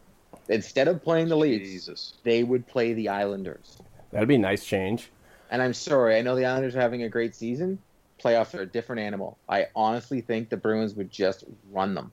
[0.48, 2.14] Instead of playing the Leafs, Jesus.
[2.22, 3.78] they would play the Islanders.
[4.10, 5.10] That'd be a nice change.
[5.50, 7.78] And I'm sorry, I know the Islanders are having a great season.
[8.22, 9.38] Playoffs are a different animal.
[9.48, 12.12] I honestly think the Bruins would just run them,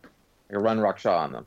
[0.49, 1.45] like run Ruckshaw on them.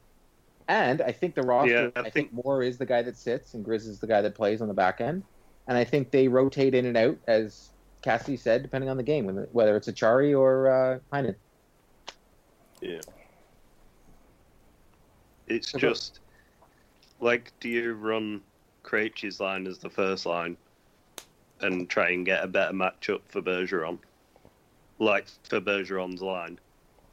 [0.72, 3.16] And I think the roster, Yeah, I I, think, think- Moore is the guy that
[3.16, 5.22] sits, and Grizz is the guy that plays on the back end.
[5.68, 7.68] And I think they rotate in and out, as
[8.00, 11.34] Cassie said, depending on the game, whether it's Acciari or uh, Heinen.
[12.80, 13.00] Yeah.
[15.46, 15.86] It's Okay.
[15.88, 16.20] just
[17.20, 18.40] like, do you run
[18.82, 20.56] Krejci's line as the first line
[21.60, 23.98] and try and get a better matchup for Bergeron,
[24.98, 26.58] like for Bergeron's line?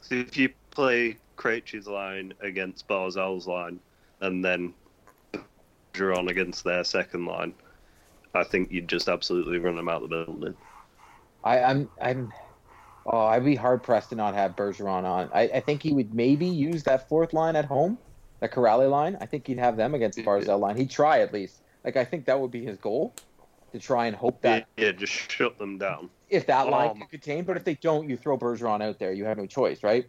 [0.02, 3.82] So if you play Krejci's line against Barzal's line
[4.22, 4.74] and then
[5.94, 7.54] Bergeron against their second line,
[8.34, 10.56] I think you'd just absolutely run them out of the building.
[11.44, 12.32] I, I'm, I'm,
[13.06, 15.30] oh, I'd be hard pressed to not have Bergeron on.
[15.34, 17.98] I, I think he would maybe use that fourth line at home,
[18.40, 19.18] the Kuraly line.
[19.20, 20.78] I think he'd have them against the Barzal line.
[20.78, 21.62] He'd try at least.
[21.84, 23.14] Like I think that would be his goal,
[23.74, 26.10] to try and hope that Yeah, just shut them down.
[26.30, 27.44] if that line Um, can contain.
[27.44, 29.12] But if they don't, you throw Bergeron out there.
[29.12, 30.06] You have no choice, right?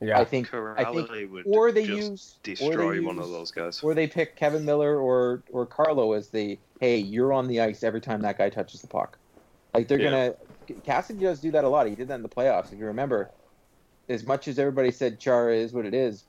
[0.00, 0.18] Yeah.
[0.18, 3.30] I think I think would or they just use destroy or they one use- of
[3.30, 3.82] those guys.
[3.82, 7.82] or they pick Kevan Miller or or Carlo as the hey, you're on the ice
[7.82, 9.18] every time that guy touches the puck.
[9.74, 10.10] Like they're Yeah.
[10.10, 10.34] gonna
[10.84, 11.86] Cassidy does do that a lot.
[11.86, 12.72] He did that in the playoffs.
[12.72, 13.30] If you remember,
[14.08, 16.24] as much as everybody said Chara is what it is,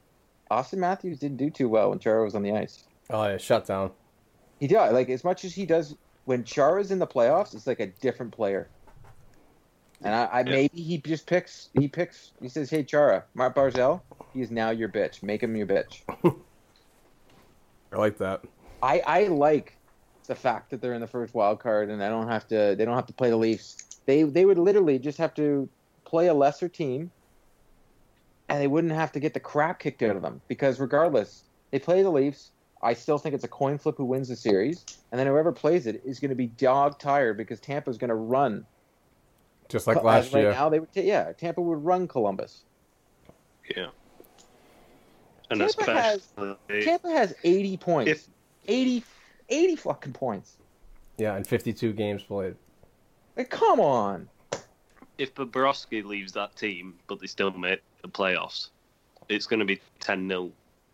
[0.50, 2.84] Auston Matthews didn't do too well when Chara was on the ice.
[3.10, 3.92] Oh yeah, shut down.
[4.60, 7.54] He did like as much as he does when Chara's in the playoffs.
[7.56, 8.68] It's like a different player.
[10.04, 10.46] And I, I Yeah.
[10.46, 11.70] maybe he just picks.
[11.74, 12.34] He picks.
[12.42, 14.02] He says, "Hey Chara, Mark Barzal,
[14.34, 15.24] he is now your bitch.
[15.24, 16.04] Make him your bitch."
[17.94, 18.42] I like that.
[18.82, 19.78] I, I like
[20.28, 22.86] the fact that they're in the first wild card and I don't have to they
[22.86, 23.76] don't have to play the Leafs.
[24.08, 25.70] They they would literally just have to
[26.06, 27.12] play a lesser team
[28.50, 31.80] and they wouldn't have to get the crap kicked out of them because regardless, they
[31.80, 32.52] play the Leafs.
[32.84, 35.88] I still think it's a coin flip who wins the series, and then whoever plays
[35.88, 38.66] it is going to be dog tired because Tampa's going to run.
[39.72, 40.52] Just like As last right year.
[40.52, 42.66] now, they would ta- yeah, Tampa would run Columbus.
[43.76, 43.88] Yeah.
[45.50, 46.34] And Tampa has-
[46.84, 48.12] Tampa has 80 points.
[48.12, 48.28] If-
[48.68, 49.04] 80,
[49.50, 50.58] 80 fucking points.
[51.18, 52.56] Yeah, and 52 games played.
[53.38, 54.30] Like, come on.
[55.18, 58.70] if Bobrovsky leaves that team, but they still make the playoffs,
[59.30, 60.52] it's going to be 10 0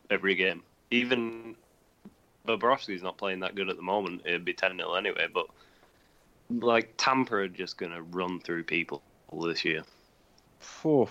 [0.10, 0.62] every game.
[0.92, 1.56] Even
[2.48, 4.22] Bobrovsky's not playing that good at the moment.
[4.26, 5.48] It'd be 10 0 anyway, but
[6.50, 9.84] like Tampa are just going to run through people all this year.
[10.60, 11.08] Phew.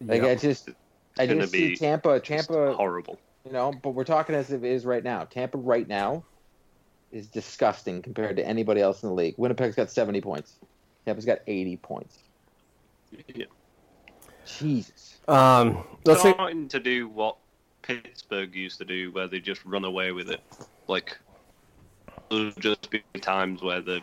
[0.00, 0.28] Like, Yeah.
[0.28, 0.70] I just,
[1.18, 3.18] I just see Tampa, Tampa, horrible.
[3.44, 5.24] you know, but we're talking as if it is right now.
[5.24, 6.24] Tampa right now
[7.12, 9.34] is disgusting compared to anybody else in the league.
[9.36, 10.54] Winnipeg's got 70 points.
[11.04, 12.18] Tampa's got 80 points.
[13.34, 13.46] Yeah.
[14.46, 15.20] Jesus.
[15.28, 17.36] Um, let's say, Starting to do what
[17.82, 20.40] Pittsburgh used to do, where they just run away with it.
[20.88, 21.18] Like
[22.30, 24.00] there'll just be times where the,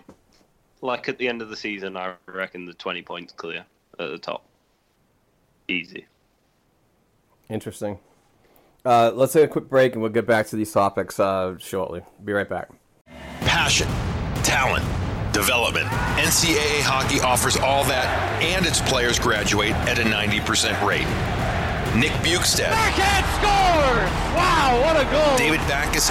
[0.81, 3.65] like at the end of the season, I reckon the twenty points clear
[3.99, 4.45] at the top,
[5.67, 6.05] easy.
[7.49, 7.99] interesting.
[8.85, 12.01] Uh, let's take a quick break and we'll get back to these topics uh, shortly.
[12.23, 12.69] Be right back.
[13.41, 13.87] Passion,
[14.41, 14.85] talent,
[15.33, 15.85] development.
[16.15, 18.07] NCAA hockey offers all that,
[18.41, 21.07] and its players graduate at a 90% rate.
[21.99, 22.69] Nick Bjugstad.
[22.71, 24.09] Backhand scores!
[24.37, 25.37] Wow, what a goal!
[25.37, 26.09] David Backes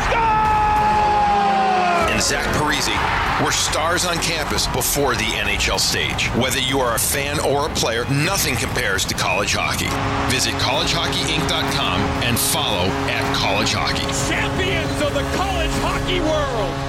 [2.19, 6.27] and Zach Parise were stars on campus before the NHL stage.
[6.31, 9.87] Whether you are a fan or a player, nothing compares to college hockey.
[10.35, 14.03] Visit collegehockeyinc.com and follow at college hockey.
[14.29, 16.88] Champions of the college hockey world!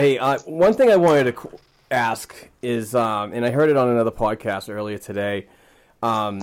[0.00, 1.58] Hey, uh, one thing I wanted to
[1.90, 5.46] ask is, um, and I heard it on another podcast earlier today,
[6.02, 6.40] um,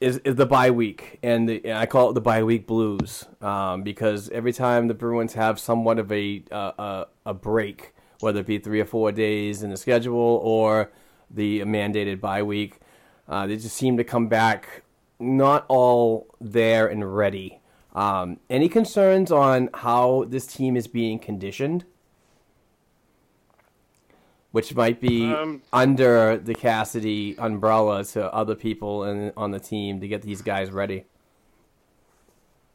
[0.00, 3.26] is, is the bye week, and, the, and I call it the bye week blues
[3.40, 8.38] um, because every time the Bruins have somewhat of a, uh, a a break, whether
[8.42, 10.92] it be three or four days in the schedule or
[11.32, 12.78] the mandated bye week,
[13.28, 14.84] uh, they just seem to come back
[15.18, 17.58] not all there and ready.
[17.92, 21.86] Um, any concerns on how this team is being conditioned?
[24.52, 30.00] Which might be Um, under the Cassidy umbrella to other people in, on the team
[30.00, 31.04] to get these guys ready.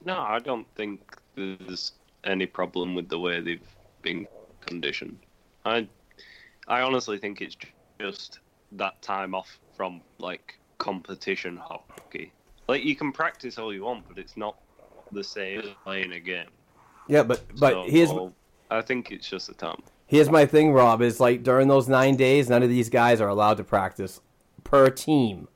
[0.04, 1.02] No, I don't think
[1.36, 4.28] there's any problem with the way they've been
[4.62, 5.18] conditioned.
[5.66, 5.88] I,
[6.68, 7.58] I honestly think it's
[8.00, 8.40] just
[8.74, 12.32] that time off from like competition hockey.
[12.68, 14.58] Like you can practice all you want, but it's not
[15.12, 16.50] the same as playing a game.
[17.08, 18.10] Yeah, but but So, here's
[18.72, 19.82] I think it's just a time.
[20.08, 21.02] Here's my thing, Rob.
[21.02, 24.22] Is like during those nine days, none of these guys are allowed to practice
[24.64, 25.48] per team.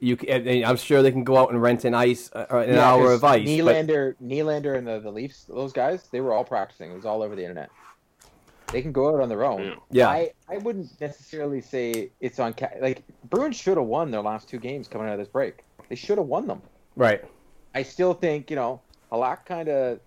[0.00, 2.44] You, c- and- and I'm sure they can go out and rent an ice, uh,
[2.50, 3.42] an Yeah, hour 'cause of ice.
[3.44, 6.90] but- Nylander, Nylander, and the, the Leafs, those guys, they were all practicing.
[6.90, 7.70] It was all over the internet.
[8.72, 9.62] They can go out on their own.
[9.62, 9.74] Yeah.
[9.90, 10.08] Yeah.
[10.08, 14.48] I, I wouldn't necessarily say it's on ca- like Bruins should have won their last
[14.48, 15.62] two games coming out of this break.
[15.88, 16.62] They should have won them.
[16.96, 17.22] right.
[17.74, 19.98] I still think you know Halak kind of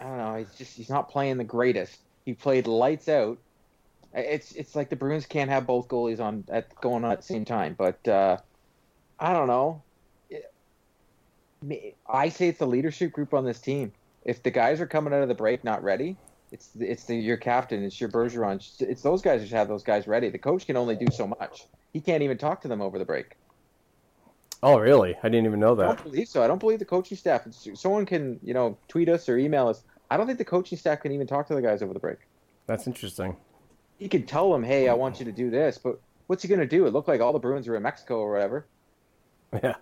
[0.00, 0.34] I don't know.
[0.36, 1.98] He's just he's not playing the greatest.
[2.28, 3.38] He played lights out.
[4.12, 7.24] It's it's like the Bruins can't have both goalies on at going on at the
[7.24, 7.74] same time.
[7.78, 8.36] But uh,
[9.18, 9.82] I don't know.
[12.06, 13.92] I say it's the leadership group on this team.
[14.26, 16.18] If the guys are coming out of the break not ready,
[16.52, 17.82] It's it's the your captain.
[17.82, 18.60] It's your Bergeron.
[18.80, 20.28] It's those guys who should have those guys ready.
[20.28, 21.66] The coach can only do so much.
[21.94, 23.36] He can't even talk to them over the break.
[24.62, 25.16] Oh, really?
[25.22, 25.84] I didn't even know I that.
[25.86, 26.42] don't believe so.
[26.42, 27.46] I don't believe the coaching staff.
[27.74, 29.82] Someone can you know tweet us or email us.
[30.10, 32.18] I don't think the coaching staff can even talk to the guys over the break.
[32.66, 33.36] That's interesting.
[33.98, 35.98] He could tell them, "Hey, I want you to do this," but
[36.28, 36.86] what's he going to do?
[36.86, 38.66] It looked like all the Bruins were in Mexico or whatever.
[39.62, 39.74] Yeah.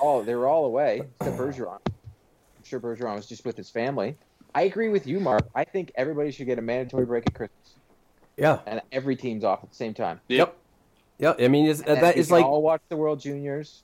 [0.00, 1.78] Oh, they were all away except Bergeron.
[1.86, 4.16] I'm sure Bergeron was just with his family.
[4.54, 5.48] I agree with you, Mark.
[5.54, 7.74] I think everybody should get a mandatory break at Christmas,
[8.36, 8.60] Yeah.
[8.66, 10.20] and every team's off at the same time.
[10.28, 10.56] Yep.
[11.18, 11.34] Yeah.
[11.38, 13.20] I mean, it's, uh, And then that we is can like all watch the World
[13.20, 13.82] Juniors.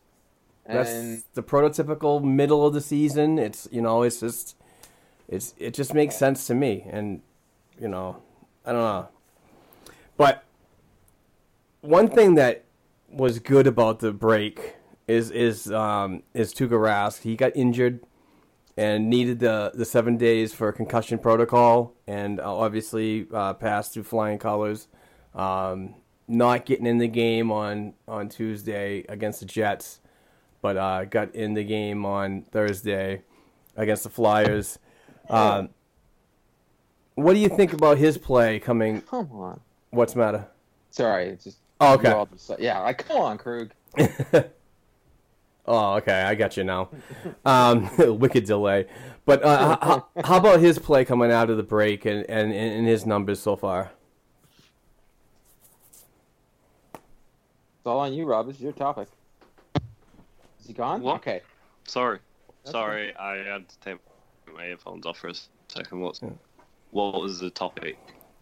[0.67, 3.39] that's the prototypical middle of the season.
[3.39, 4.57] It's you know, it's just,
[5.29, 7.23] it's it just makes sense to me, and
[7.81, 8.23] you know,
[8.65, 9.09] I don't know,
[10.17, 10.45] but
[11.81, 12.65] one thing that
[13.09, 17.23] was good about the break is is um is Tuukka Rask.
[17.23, 18.01] He got injured
[18.77, 24.05] and needed the the seven days for concussion protocol, and uh, obviously uh, passed through
[24.05, 24.89] flying colors.
[25.35, 25.95] Um,
[26.27, 30.01] not getting in the game on on Tuesday against the Jets,
[30.63, 33.23] but uh, got in the game on Thursday
[33.77, 34.79] against the Flyers.
[35.29, 35.71] Um,
[37.15, 39.01] what do you think about his play coming?
[39.03, 39.61] come on.
[39.91, 40.49] What's the matter?
[40.91, 41.59] Sorry, it's just.
[41.81, 42.13] Oh, okay.
[42.33, 43.71] just- yeah, like come on, Krug.
[45.67, 46.91] Oh, okay, I got you now.
[47.45, 48.87] Um, wicked delay,
[49.25, 52.87] but uh, how, how about his play coming out of the break and, and, and
[52.87, 53.91] his numbers so far?
[56.93, 58.47] It's all on you, Rob.
[58.47, 59.09] This is your topic.
[60.61, 61.01] Is he gone?
[61.01, 61.17] What?
[61.17, 61.41] Okay.
[61.87, 62.19] Sorry,
[62.63, 63.99] That's sorry, I had to take
[64.55, 65.35] my earphones off for a
[65.69, 66.01] second.
[66.01, 66.21] What's
[66.91, 67.99] what was the topic?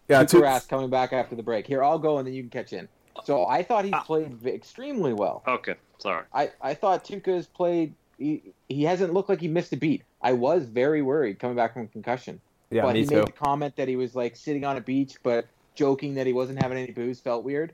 [0.09, 1.67] Yeah, Tuukka two, Rask coming back after the break.
[1.67, 2.89] Here, I'll go and then you can catch in.
[3.25, 4.03] So I thought he Ah.
[4.03, 5.43] played v- extremely well.
[5.47, 6.25] Okay, sorry.
[6.35, 7.95] I, I thought Tuukka's played.
[8.19, 10.03] He, he hasn't looked like he missed a beat.
[10.23, 12.41] I was very worried coming back from concussion.
[12.71, 13.17] yeah, but me he too.
[13.17, 16.33] made the comment that he was like sitting on a beach, but joking that he
[16.33, 17.73] wasn't having any booze felt weird.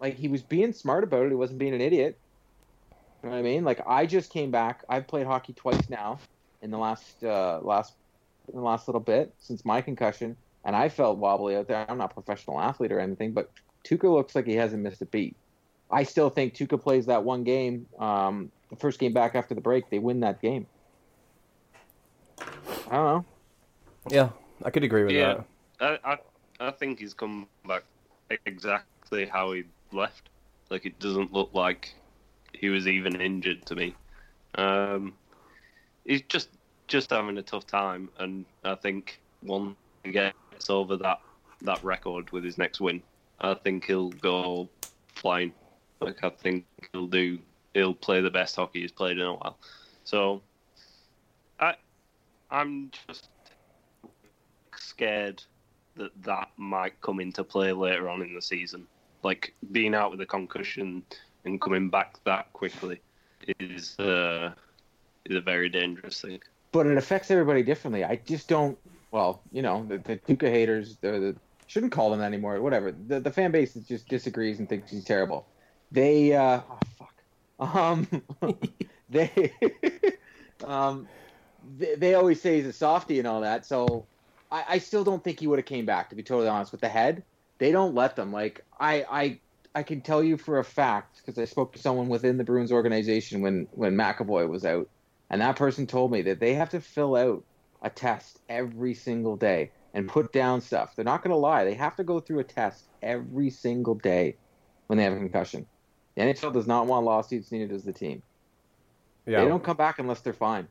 [0.00, 1.28] Like he was being smart about it.
[1.30, 2.16] He wasn't being an idiot.
[3.22, 3.64] You know what I mean?
[3.64, 4.84] Like I just came back.
[4.88, 6.18] I've played hockey twice now
[6.62, 7.94] in the last uh, last
[8.48, 11.84] in the last little bit since my concussion, and I felt wobbly out there.
[11.88, 13.50] I'm not a professional athlete or anything, but
[13.84, 15.36] Tuukka looks like he hasn't missed a beat.
[15.90, 19.60] I still think Tuukka plays that one game, um, the first game back after the
[19.60, 19.90] break.
[19.90, 20.66] They win that game.
[22.40, 23.24] I don't know.
[24.08, 24.30] Yeah,
[24.64, 25.42] I could agree with Yeah.
[25.80, 26.00] that.
[26.04, 26.18] I, I
[26.68, 27.82] I think he's come back
[28.46, 30.28] exactly how he left.
[30.70, 31.94] Like it doesn't look like
[32.54, 33.94] he was even injured to me.
[34.54, 35.14] Um,
[36.04, 36.50] he's just
[36.88, 41.20] just having a tough time, and I think once he gets over that
[41.62, 43.02] that record with his next win,
[43.40, 44.68] I think he'll go
[45.14, 45.52] flying.
[46.00, 47.38] Like I think he'll do.
[47.74, 49.56] He'll play the best hockey he's played in a while.
[50.04, 50.42] So,
[51.58, 51.74] I
[52.50, 53.28] I'm just
[54.76, 55.42] scared
[55.96, 58.86] that that might come into play later on in the season.
[59.22, 61.02] Like being out with a concussion
[61.44, 63.00] and coming back that quickly
[63.58, 64.52] is uh,
[65.24, 66.40] is a very dangerous thing.
[66.72, 68.04] but it affects everybody differently.
[68.04, 68.78] I just don't.
[69.10, 72.60] Well, you know, the, the Tuukka haters, the, the shouldn't call them that anymore.
[72.60, 72.92] Whatever.
[72.92, 75.46] The the fan base just disagrees and thinks he's terrible.
[75.90, 78.08] They, uh, oh fuck, um,
[79.10, 79.52] they,
[80.64, 81.06] um,
[81.76, 83.66] they, they always say he's a softie and all that.
[83.66, 84.06] So
[84.50, 86.10] I, I still don't think he would have came back.
[86.10, 87.22] To be totally honest, with the head,
[87.58, 88.32] they don't let them.
[88.32, 89.38] Like I, I,
[89.74, 92.72] I can tell you for a fact because I spoke to someone within the Bruins
[92.72, 94.88] organization when when McAvoy was out.
[95.32, 97.46] And that person told me that they have to fill out
[97.82, 100.94] a test every single day and put down stuff.
[100.96, 101.64] They're not going to lie.
[101.64, 104.38] They have to go through a test every single day
[104.88, 105.68] when they have a concussion.
[106.16, 108.24] The NHL does not want lawsuits, neither does the team.
[109.26, 110.70] Yeah, They don't come back unless they're fine.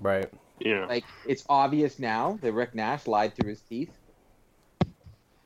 [0.00, 0.30] right.
[0.60, 3.98] Yeah, Like, it's obvious now that Rick Nash lied through his teeth.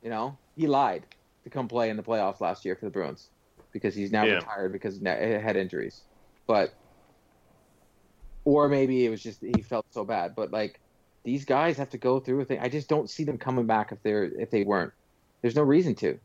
[0.01, 1.07] You know, he lied
[1.43, 3.31] to come play in the playoffs last year for the Bruins
[3.71, 4.35] because he's now Yeah.
[4.35, 6.05] retired because of ne- head injuries.
[6.47, 6.73] But,
[8.45, 10.35] or maybe it was just he felt so bad.
[10.35, 10.79] But like,
[11.23, 12.59] these guys have to go through thing.
[12.59, 14.93] I just don't see them coming back if they're if they weren't.
[15.41, 16.19] There's no reason to.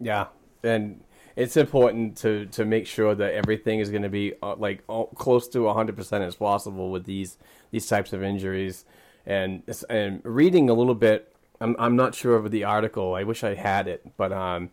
[0.00, 0.26] Yeah,
[0.62, 1.00] and
[1.36, 5.06] it's important to to make sure that everything is going to be uh, like all,
[5.08, 7.38] close to hundred percent as possible with these
[7.70, 8.84] these types of injuries.
[9.26, 13.14] And and reading a little bit, I'm I'm not sure of the article.
[13.14, 14.70] I wish I had it, but um,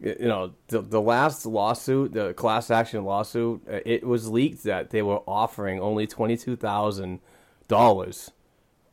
[0.00, 4.90] you know, the the last lawsuit, the class action lawsuit, uh, it was leaked that
[4.90, 7.20] they were offering only twenty two thousand
[7.68, 8.30] dollars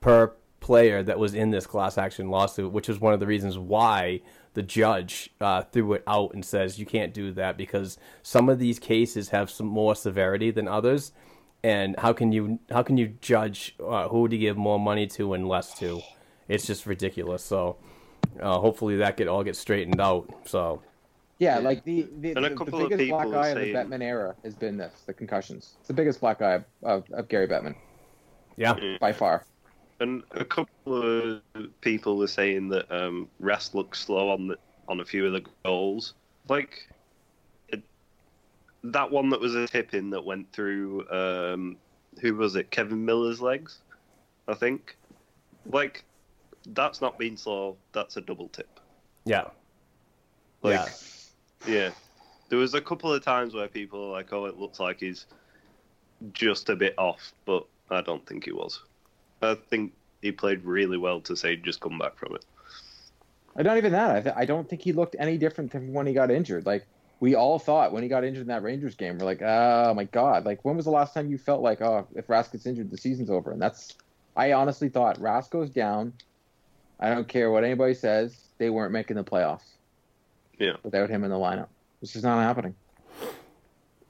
[0.01, 3.57] per player that was in this class action lawsuit, which is one of the reasons
[3.57, 4.21] why
[4.53, 8.59] the judge uh, threw it out and says you can't do that because some of
[8.59, 11.13] these cases have some more severity than others,
[11.63, 15.33] and how can you how can you judge uh, who to give more money to
[15.33, 16.01] and less to?
[16.49, 17.43] It's just ridiculous.
[17.43, 17.77] So
[18.41, 20.29] uh, hopefully that could all get straightened out.
[20.45, 20.81] So
[21.39, 23.55] Yeah, like the the, And a the, the couple of biggest black people eye of
[23.55, 25.75] the saying- Bettman era has been this: the concussions.
[25.79, 27.75] It's the biggest black eye of, of, of Gary Bettman
[28.55, 29.45] yeah, by far.
[29.99, 31.41] And a couple of
[31.81, 34.57] people were saying that um, Rask looks slow on the,
[34.88, 36.13] on a few of the goals.
[36.49, 36.88] Like
[37.69, 37.81] it,
[38.83, 41.07] that one that was a tip in that went through.
[41.09, 41.77] Um,
[42.21, 42.71] who was it?
[42.71, 43.79] Kevan Miller's legs,
[44.47, 44.97] I think.
[45.67, 46.03] Like
[46.67, 47.77] that's not being slow.
[47.91, 48.79] That's a double tip.
[49.25, 49.49] yeah,
[50.63, 50.88] Like yeah.
[51.65, 51.91] Yeah.
[52.49, 55.25] There was a couple of times where people were like, "Oh, it looks like he's
[56.33, 58.81] just a bit off," but I don't think he was.
[59.41, 62.45] I think he played really well to say just come back from it.
[63.55, 64.15] Not even that.
[64.15, 66.65] I, th- I don't think he looked any different than when he got injured.
[66.65, 66.85] Like
[67.19, 70.05] we all thought when he got injured in that Rangers game, we're like, oh my
[70.05, 70.45] god!
[70.45, 72.97] Like when was the last time you felt like, oh, if Rask gets injured, the
[72.97, 73.51] season's over?
[73.51, 73.95] And that's,
[74.35, 76.13] I honestly thought Rask goes down.
[76.99, 78.47] I don't care what anybody says.
[78.57, 79.76] They weren't making the playoffs
[80.59, 80.73] Yeah.
[80.83, 81.67] without him in the lineup.
[82.01, 82.75] This is not happening.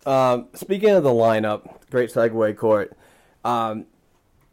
[0.06, 2.98] Um, speaking of the lineup, great segue, Court.
[3.44, 3.86] Um,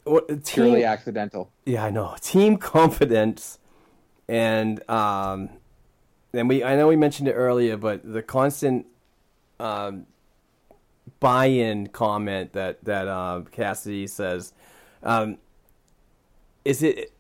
[0.05, 1.51] what, team, Purely accidental.
[1.65, 2.17] Yeah, I know.
[2.21, 3.59] Team confidence,
[4.29, 5.51] and um,
[6.33, 8.87] and we I know we mentioned it earlier, but the constant
[9.59, 10.07] um,
[11.21, 14.53] buy-in comment that that uh, Cassidy says,
[15.03, 15.39] um,
[16.65, 17.13] is it?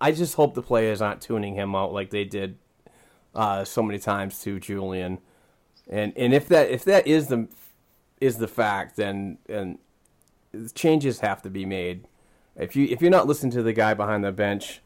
[0.00, 2.58] I just hope the players aren't tuning him out like they did
[3.36, 5.18] uh, so many times to Julien,
[5.88, 7.46] and and if that if that is the
[8.20, 9.78] is the fact, then and
[10.74, 12.06] changes have to be made.
[12.56, 14.80] If you if you're not listening to the guy behind the bench,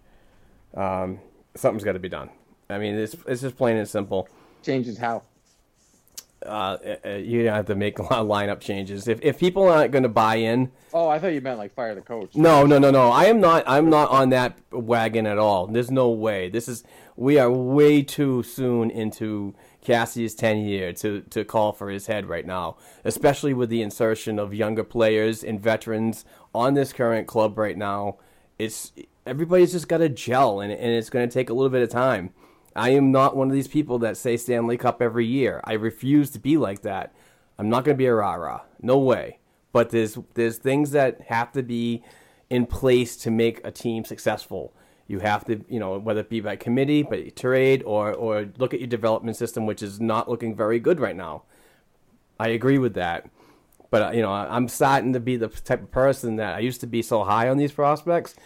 [0.75, 1.21] um,
[1.57, 2.31] something's got to be done.
[2.69, 4.29] I mean, it's it's just plain and simple.
[4.63, 5.23] Changes how.
[6.45, 9.07] Uh, uh, you have to make a lot of lineup changes.
[9.07, 11.95] If if people aren't going to buy in, Oh, I thought you meant like fire
[11.95, 12.35] the coach.
[12.35, 13.11] no, no, no, no.
[13.11, 13.63] I am not.
[13.67, 15.67] I'm not on that wagon at all.
[15.67, 16.49] There's no way.
[16.49, 16.83] This is.
[17.21, 22.47] We are way too soon into Cassie's tenure to to call for his head right
[22.47, 27.77] now, especially with the insertion of younger players and veterans on this current club right
[27.77, 28.17] now.
[28.59, 28.93] It's
[29.27, 31.91] everybody's just got to gel, and and it's going to take a little bit of
[31.91, 32.33] time.
[32.75, 35.61] I am not one of these people that say Stanley Cup every year.
[35.65, 37.15] I refuse to be like that.
[37.59, 38.63] I'm not going to be a rah rah.
[38.81, 39.41] No way.
[39.73, 42.03] But there's there's things that have to be
[42.49, 44.73] in place to make a team successful.
[45.11, 48.73] You have to, you know, whether it be by committee, by trade, or or look
[48.75, 51.43] at your development system, which is not looking very good right now.
[52.39, 53.29] I agree with that.
[53.91, 56.81] But uh, you know, I'm starting to be the type of person that I used
[56.83, 58.37] to be so high on these prospects,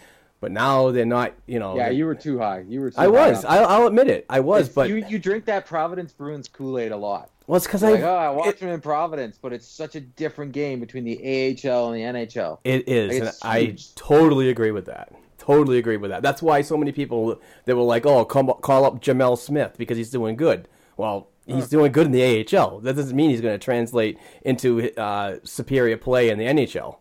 [0.41, 1.33] but now they're not.
[1.45, 2.65] You know, Yeah, you were too high.
[2.67, 2.89] You were.
[2.89, 3.45] Too I was.
[3.45, 4.25] on- I, I'll admit it.
[4.27, 4.61] I was.
[4.61, 7.29] It's- But you you drink that Providence Bruins Kool Aid a lot.
[7.45, 8.09] well, it's because Like, I.
[8.09, 11.17] oh, I watched it- him in Providence, but it's such a different game between the
[11.19, 12.57] AHL and the NHL.
[12.63, 13.11] It is.
[13.19, 15.13] Like, and I totally agree with that.
[15.45, 16.23] Totally agree with that.
[16.23, 19.97] That's why so many people that were like, "Oh, come, call up Gemel Smith because
[19.97, 20.67] he's doing good."
[20.97, 22.79] Well, he's doing good in the AHL.
[22.79, 26.97] That doesn't mean he's going to translate into uh, superior play in the NHL.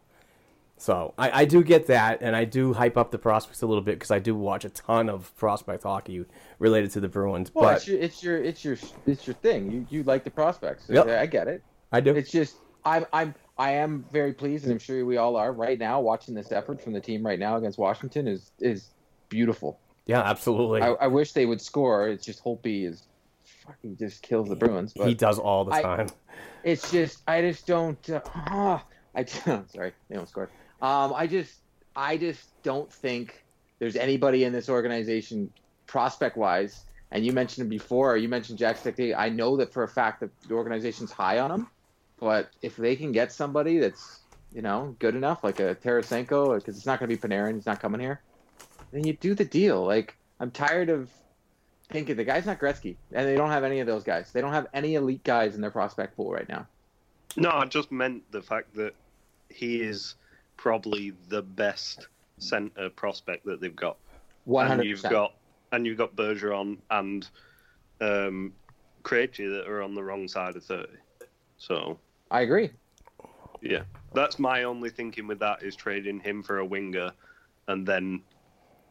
[0.77, 3.83] So I, I do get that, and I do hype up the prospects a little
[3.83, 6.27] bit because I do watch a ton of prospect hockey
[6.59, 7.51] related to the Bruins.
[7.55, 8.77] Well, but it's your it's your it's your
[9.07, 9.71] it's your thing.
[9.71, 10.85] You you like the prospects.
[10.89, 11.09] Yep.
[11.09, 11.63] I get it.
[11.93, 12.15] I do.
[12.15, 15.79] It's just I'm I'm I am very pleased, and I'm sure we all are right
[15.79, 16.01] now.
[16.01, 18.91] Watching this effort from the team right now against Washington is is
[19.29, 19.79] beautiful.
[20.07, 20.83] yeah, absolutely.
[20.83, 22.09] I, I wish they would score.
[22.09, 23.05] It's just Holtby is
[23.67, 24.93] fucking just kills the Bruins.
[24.97, 26.09] But he does all the I- time.
[26.65, 28.11] it's just I just don't.
[28.11, 28.85] Uh, ah,
[29.15, 30.51] I sorry, they don't score.
[30.83, 31.55] Um, I just
[31.95, 33.45] I just don't think
[33.79, 35.51] there's anybody in this organization
[35.87, 36.85] prospect wise.
[37.13, 38.17] And you mentioned before.
[38.17, 39.15] You mentioned Jack Studnicka.
[39.17, 41.69] I know that for a fact that the organization's high on him.
[42.25, 44.21] But if they can get somebody that's
[44.55, 47.67] you know good enough, like a Tarasenko, because it's not going to be Panarin, he's
[47.67, 48.23] not coming here,
[48.93, 49.85] then you do the deal.
[49.85, 51.11] Like I'm tired of
[51.91, 54.33] thinking the guy's not Gretzky, and they don't have any of those guys.
[54.33, 56.67] They don't have any elite guys in their prospect pool right now.
[57.37, 58.95] No, I just meant the fact that
[59.51, 60.15] he is
[60.57, 62.09] probably the best
[62.39, 63.99] centre prospect that they've got.
[64.47, 65.35] One and hundred you've got
[65.73, 67.29] and you've got Bergeron and
[68.01, 68.55] um,
[69.03, 70.97] Krejci that are on the wrong side of thirty.
[71.59, 71.99] So
[72.35, 72.71] I agree.
[73.63, 73.83] yeah,
[74.13, 77.13] that's my only thinking with that is trading him for a winger,
[77.69, 78.23] and then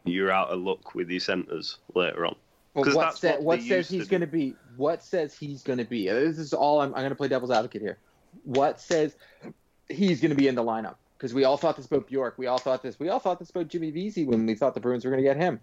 [0.05, 2.35] you're out of luck with your centres later on.
[2.73, 4.55] But 'Cause what, sa- what what says he's going to be?
[4.77, 6.07] What says he's going to be?
[6.07, 6.79] This is all.
[6.79, 7.97] I'm, I'm going to play devil's advocate here.
[8.45, 9.17] What says
[9.89, 10.95] he's going to be in the lineup?
[11.17, 12.35] Because we all thought this about Bjork.
[12.37, 12.97] We all thought this.
[12.97, 15.29] We all thought this about Jimmy Vesey when we thought the Bruins were going to
[15.29, 15.59] get him.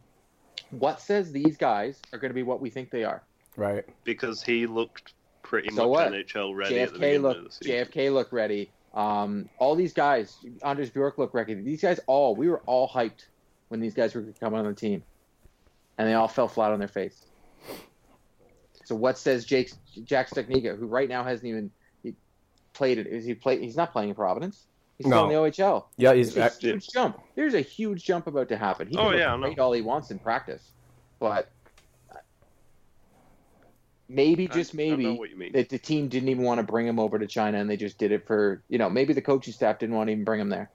[0.71, 3.23] What says these guys are going to be what we think they are?
[3.57, 3.85] Right.
[4.05, 6.13] because he looked pretty So much what?
[6.13, 7.51] NHL ready JFK beginning of the look.
[7.63, 8.71] JFK look ready.
[8.95, 11.55] Um, all these guys, Anders Bjork look ready.
[11.55, 13.27] These guys all, we were all hyped
[13.69, 15.03] when these guys were coming on the team.
[15.99, 17.27] and they all fell flat on their face.
[18.85, 19.71] So what says Jake
[20.05, 21.71] Jack Studnicka, who right now hasn't even
[22.03, 22.15] he
[22.73, 23.07] played it?
[23.07, 23.61] Is he play?
[23.61, 24.65] He's not playing in Providence.
[24.99, 25.31] He's still No.
[25.43, 25.85] in the OHL.
[25.97, 27.21] Yeah, he's There's a huge jump.
[27.35, 28.89] There's a huge jump about to happen.
[28.89, 29.43] He can Oh, yeah, I know.
[29.47, 30.73] great all he wants in practice,
[31.19, 31.49] but
[34.11, 36.99] maybe I- just I maybe what that the team didn't even want to bring him
[36.99, 39.79] over to China and they just did it for you know maybe the coaching staff
[39.79, 40.71] didn't want to even bring him there.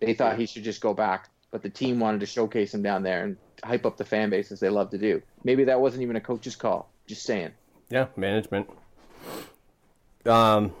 [0.00, 3.02] They thought he should just go back, but the team wanted to showcase him down
[3.02, 5.22] there and hype up the fan base as they love to do.
[5.44, 6.90] Maybe that wasn't even a coach's call.
[7.06, 7.50] Just saying.
[7.90, 8.70] Yeah, management.
[10.24, 10.72] Um,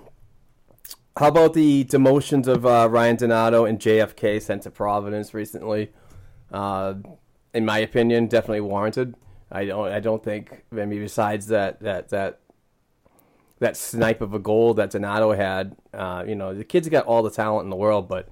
[1.18, 5.92] how about the demotions of uh, Ryan Donato and JFK sent to Providence recently?
[6.50, 6.94] Uh,
[7.52, 9.14] in my opinion, definitely warranted.
[9.50, 9.88] I don't.
[9.88, 10.64] I don't think.
[10.72, 12.40] I mean, besides that, that that
[13.58, 17.22] that snipe of a goal that Donato had, uh, you know, the kid's got all
[17.22, 18.28] the talent in the world, but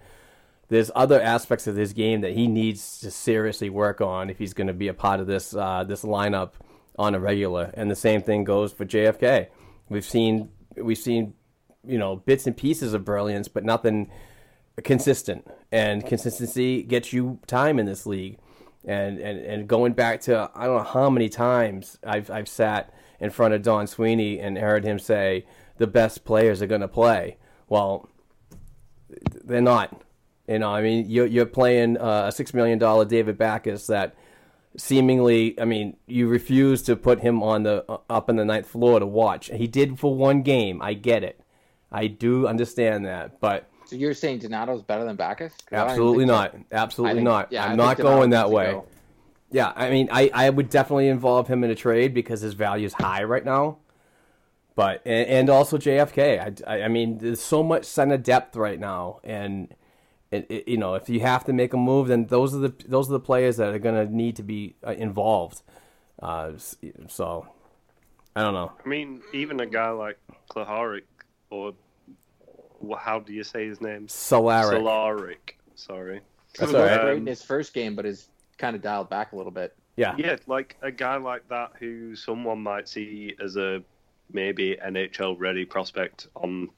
[0.68, 4.54] there's other aspects of his game that he needs to seriously work on if he's
[4.54, 6.52] going to be a part of this uh, this lineup
[6.98, 7.70] on a regular.
[7.74, 9.48] And the same thing goes for JFK.
[9.88, 11.34] We've seen we've seen
[11.86, 14.10] you know bits and pieces of brilliance, but nothing
[14.84, 15.46] consistent.
[15.72, 18.38] And consistency gets you time in this league.
[18.84, 22.92] And and and going back to I don't know how many times I've I've sat
[23.20, 25.44] in front of Don Sweeney and heard him say
[25.78, 27.36] the best players are going to play.
[27.68, 28.08] Well,
[29.44, 30.02] they're not.
[30.46, 34.14] You know, I mean, you're you're playing uh, a six million dollar David Backes that
[34.76, 38.66] seemingly, I mean, you refuse to put him on the uh, up in the ninth
[38.66, 39.50] floor to watch.
[39.52, 40.80] He did for one game.
[40.80, 41.40] I get it.
[41.90, 45.54] I do understand that, but So you're saying Donato's better than Backes?
[45.66, 46.52] 'Cause I don't even absolutely not.
[46.52, 46.58] so.
[46.72, 47.52] Absolutely think- not.
[47.52, 48.72] yeah, I I'm not going needs that way.
[48.72, 48.84] go.
[49.50, 52.84] Yeah, I mean, I, I would definitely involve him in a trade because his value
[52.84, 53.78] is high right now.
[54.74, 56.62] But and, and also JFK.
[56.66, 59.74] I, I, I mean, there's so much center depth right now, and
[60.30, 62.74] it, it, you know, if you have to make a move, then those are the
[62.86, 65.62] those are the players that are going to need to be uh, involved.
[66.20, 66.52] Uh,
[67.08, 67.48] so
[68.36, 68.70] I don't know.
[68.84, 70.18] I mean, even a guy like
[70.50, 71.04] Klaharic,
[71.50, 71.87] or wh-
[72.98, 74.06] how do you say his name?
[74.06, 74.70] Solaric.
[74.82, 75.36] Solaric.
[75.74, 76.20] Sorry.
[76.58, 79.32] That's He all great Um, in his first game, but is kind of dialed back
[79.32, 79.74] a little bit.
[79.96, 80.14] Yeah.
[80.16, 83.82] Yeah, like a guy like that who someone might see as a
[84.32, 86.68] maybe NHL ready prospect on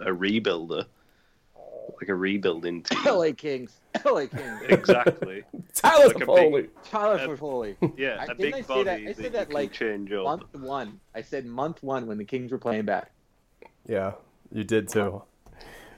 [0.00, 0.84] a rebuilder,
[2.00, 2.98] like a rebuilding team.
[3.04, 3.80] LA Kings.
[4.04, 4.60] LA Kings.
[4.68, 5.42] exactly.
[5.74, 7.76] Tyler Like a big- Tyler Uh, Foley.
[7.96, 10.24] Yeah, I- a big I say body that- I said you that, like, change up.
[10.24, 11.00] Month one.
[11.14, 13.10] I said month one when the Kings were playing back.
[13.86, 14.12] Yeah,
[14.52, 15.22] you did too.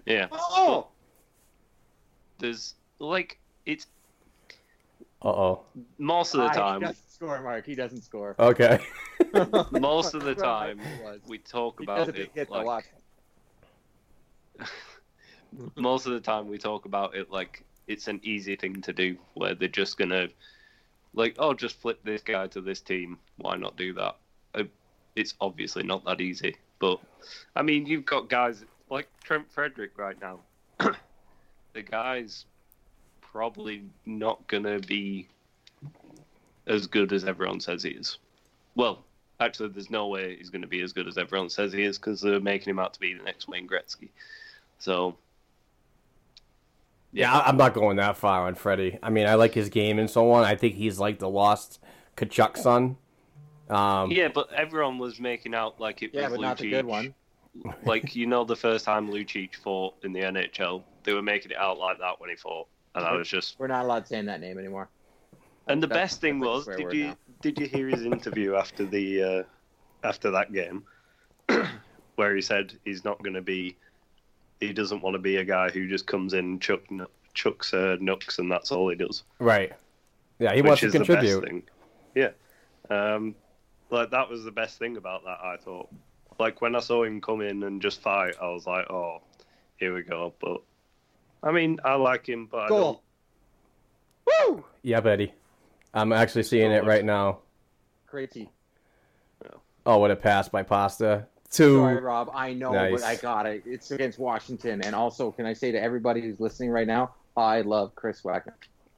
[0.09, 0.89] Yeah, Oh!
[2.39, 3.87] there's like it's
[5.23, 5.61] Uh oh.
[5.99, 6.81] most of the Ah, He time.
[6.81, 7.67] doesn't score, Mark.
[7.67, 8.35] He doesn't score.
[8.39, 8.79] Okay.
[9.73, 11.21] Most of the time, think he was.
[11.27, 12.85] we talk He about does a big it hit, though, like watch.
[15.77, 19.17] most of the time we talk about it like it's an easy thing to do
[19.35, 20.29] where they're just gonna
[21.15, 24.17] like oh just flip this guy to this team why not do that
[24.55, 24.65] Uh,
[25.17, 26.99] it's obviously not that easy but
[27.57, 30.39] i mean you've got guys like trent frederic right now
[31.73, 32.47] the guy's
[33.21, 35.29] probably not gonna be
[36.67, 38.19] as good as everyone says he is
[38.75, 39.05] well
[39.41, 41.97] actually there's no way he's going to be as good as everyone says he is
[41.97, 44.09] because they're making him out to be the next wayne gretzky
[44.79, 45.15] so
[47.13, 48.99] Yeah, I- I'm not going that far on Freddie.
[49.03, 50.45] I mean, I like his game and so on.
[50.45, 51.81] I think he's like the lost
[52.17, 52.97] Tkachuk son.
[53.71, 56.85] Um, Yeah, but everyone was making out like it Yeah, was but not the good
[56.85, 57.15] one.
[57.85, 61.57] Like you know, the first time Lucic fought in the NHL, they were making it
[61.57, 63.59] out like that when he fought, and I was just.
[63.59, 64.89] We're not allowed saying that name anymore.
[65.67, 67.17] And the That's- best thing was, did you now.
[67.43, 69.43] did you hear his interview after the uh,
[70.03, 70.85] after that game,
[72.17, 73.77] where he said he's not going to be,
[74.61, 76.81] he doesn't want to be a guy who just comes in chuck
[77.35, 79.25] chucks uh, nooks and that's all he does.
[79.39, 79.73] Right.
[80.39, 81.45] Yeah, he which wants to the best contribute.
[81.45, 81.63] thing.
[82.15, 82.31] Yeah,
[82.91, 83.35] um,
[83.91, 85.39] like that was the best thing about that.
[85.43, 85.89] I thought,
[86.39, 89.23] like when I saw him come in and just fight, I was like, oh,
[89.77, 90.33] here we go.
[90.41, 90.63] But
[91.43, 92.99] I mean, I like him, but I don't.
[94.47, 94.65] Woo!
[94.83, 95.33] Yeah, Betty.
[95.95, 97.39] I'm actually seeing it right now.
[98.07, 98.49] Crazy.
[99.87, 101.27] Oh, what a pass by Pasta.
[101.51, 101.79] Two.
[101.79, 102.31] Sorry, Rob.
[102.35, 103.01] I know, Nice.
[103.01, 103.63] but I got it.
[103.65, 104.83] It's against Washington.
[104.83, 108.55] And also, can I say to everybody who's listening right now, I love Chris Wagner.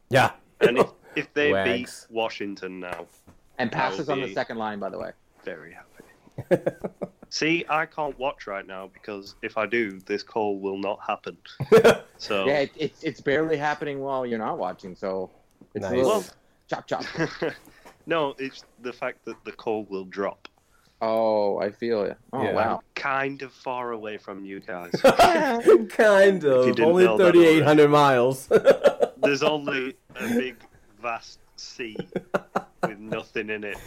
[0.09, 0.33] Yeah.
[0.61, 2.07] And if, if they Wags.
[2.09, 3.07] beat Washington now,
[3.59, 5.13] And passes would on the second line, by the way.
[5.45, 6.63] very happy.
[7.33, 11.37] See, I can't watch right now because if I do, this call will not happen.
[12.19, 15.31] So Yeah, it, it's it's barely happening while you're not watching, so
[15.75, 15.93] it's Nice.
[15.93, 16.25] a little Well-
[16.69, 17.03] chop chop.
[18.07, 20.47] no, it's the fact that the call will drop.
[21.01, 22.19] Oh, I feel it.
[22.35, 22.53] Oh Yeah.
[22.53, 22.81] wow.
[22.95, 24.91] Kind of far away from you guys.
[25.89, 26.67] kind of.
[26.67, 28.49] didn't Only 3,800 miles.
[29.23, 30.57] There's only a big,
[31.01, 31.97] vast sea
[32.83, 33.79] with nothing in it.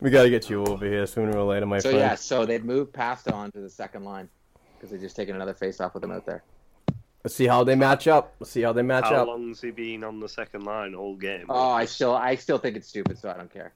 [0.00, 1.96] We got to get you over here sooner or later, my So friend.
[1.96, 4.28] So yeah, so they've moved Pasta onto the second line
[4.74, 6.42] because they're just taking another face off with him out there.
[7.22, 8.34] Let's see how they match up.
[8.38, 9.16] Let's see how they match How up.
[9.16, 11.46] How long's he been on the second line all game?
[11.48, 13.72] Oh, I still, I still think it's stupid, so I don't care.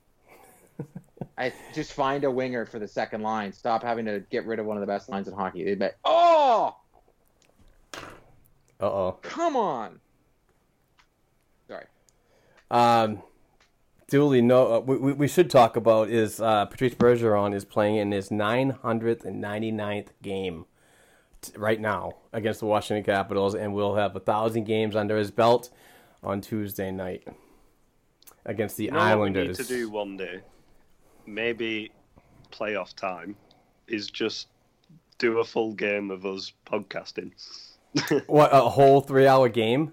[1.39, 3.53] I just find a winger for the second line.
[3.53, 5.65] Stop having to get rid of one of the best lines in hockey.
[5.65, 5.97] They bet.
[6.05, 6.77] Oh,
[7.95, 7.99] Uh
[8.81, 9.19] oh.
[9.23, 9.99] come on.
[11.69, 11.87] Sorry.
[12.71, 13.23] Um,
[14.09, 14.75] duly no.
[14.75, 18.29] Uh, we, we we should talk about is uh, Patrice Bergeron is playing in his
[18.31, 20.67] 999th game
[21.43, 25.31] t- right now against the Washington Capitals, and will have a thousand games under his
[25.31, 25.71] belt
[26.23, 27.27] on Tuesday night
[28.45, 29.59] against the You know what we Islanders.
[29.59, 30.41] need to do one day,
[31.27, 31.91] maybe
[32.51, 33.37] playoff time,
[33.87, 34.49] is just
[35.19, 37.33] do a full game of us podcasting.
[38.27, 39.93] What a whole three-hour game?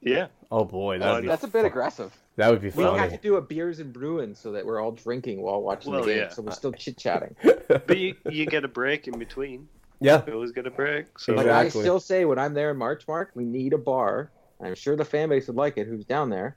[0.00, 0.26] yeah.
[0.52, 2.12] Oh boy, that would be That's a bit aggressive.
[2.36, 2.94] That would be fun.
[2.94, 5.92] We have to do a beers and Bruins so that we're all drinking while watching
[5.92, 6.18] Well, the game.
[6.18, 6.28] yeah.
[6.28, 7.34] So we're still chit chatting.
[7.68, 9.68] But you, you get a break in between.
[10.00, 11.18] Yeah, You always get a break.
[11.18, 11.80] So But Exactly.
[11.80, 14.32] I still say when I'm there in March, Mark, we need a bar.
[14.60, 16.56] I'm sure the fan base would like it who's down there.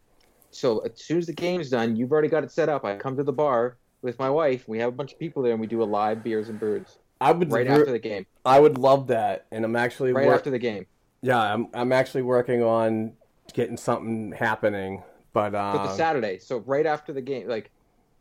[0.50, 2.84] So as soon as the game's done, you've already got it set up.
[2.84, 4.68] I come to the bar with my wife.
[4.68, 6.98] We have a bunch of people there, and we do a live beers and brews
[7.22, 7.52] I would.
[7.52, 8.26] right re- after the game.
[8.46, 10.86] I would love that, and I'm actually Right wor- after the game.
[11.22, 13.14] Yeah, I'm I'm actually working on
[13.54, 15.04] getting something happening,
[15.34, 17.72] but But uh, the Saturday, so right after the game, like,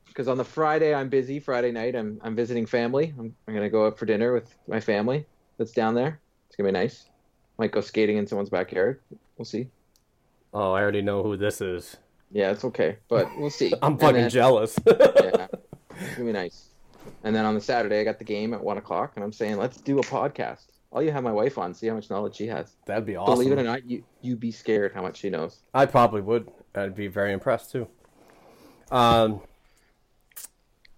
[0.06, 1.38] because on the Friday I'm busy.
[1.40, 3.14] Friday night I'm I'm visiting family.
[3.18, 5.24] I'm I'm gonna go out for dinner with my family
[5.58, 6.20] that's down there.
[6.48, 7.06] It's gonna be nice.
[7.58, 9.00] Might go skating in someone's backyard.
[9.36, 9.68] We'll see.
[10.54, 11.96] oh, I already know who this is.
[12.30, 13.72] Yeah, it's okay, but we'll see.
[13.82, 14.78] I'm And fucking then- jealous.
[14.86, 15.46] yeah,
[15.90, 16.68] it's gonna be nice.
[17.24, 19.56] And then on the Saturday, I got the game at one o'clock, and I'm saying,
[19.56, 20.66] let's do a podcast.
[20.92, 22.76] I'll you have my wife on, see how much knowledge she has.
[22.86, 23.34] That'd be awesome.
[23.34, 25.60] Believe it or not, you you be scared how much she knows.
[25.74, 26.50] I probably would.
[26.74, 27.88] I'd be very impressed too.
[28.90, 29.40] Um,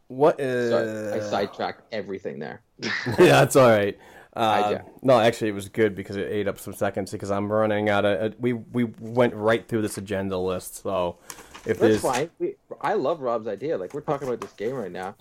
[0.08, 0.70] what is?
[0.70, 2.60] Sorry, I sidetracked everything there.
[2.78, 3.98] yeah, that's all right.
[4.34, 7.88] Uh, no, actually, it was good because it ate up some seconds because I'm running
[7.88, 8.32] out of.
[8.32, 11.18] Uh, we we went right through this agenda list, so
[11.64, 12.30] if That's there's fine.
[12.38, 13.78] We, I love Rob's idea.
[13.78, 15.14] Like we're talking about this game right now.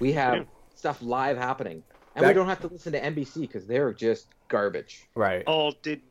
[0.00, 0.42] We have Yeah.
[0.74, 1.82] stuff live happening,
[2.14, 5.06] and That- we don't have to listen to NBC because they're just garbage.
[5.14, 6.02] right, Oh, did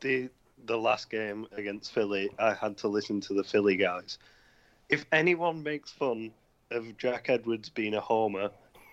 [0.00, 0.30] the
[0.66, 2.30] the last game against Philly?
[2.38, 4.18] I had to listen to the Philly guys.
[4.88, 6.32] If anyone makes fun
[6.70, 8.50] of Jack Edwards being a homer,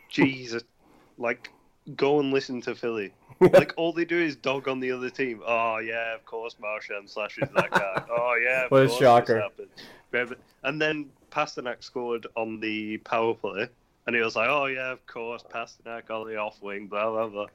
[0.09, 0.63] Jesus,
[1.17, 1.49] like
[1.95, 3.13] go and listen to Philly.
[3.41, 5.41] Like all they do is dog on the other team.
[5.47, 8.03] Oh yeah, of course Marchand slashes that guy.
[8.09, 9.33] Oh yeah, of What a course shocker.
[9.35, 9.69] this happened.
[10.11, 13.69] Remember- And then Pastrnak scored on the power play,
[14.07, 17.27] and he was like, "Oh yeah, of course Pastrnak on the off wing." Blah blah
[17.27, 17.45] blah.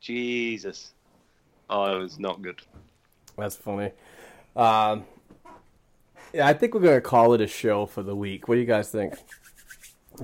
[0.00, 0.92] Jesus.
[1.70, 2.60] Oh, it was not good.
[3.36, 3.90] That's funny.
[4.56, 5.04] Um,
[6.32, 8.48] yeah, I think we're gonna call it a show for the week.
[8.48, 9.14] What do you guys think?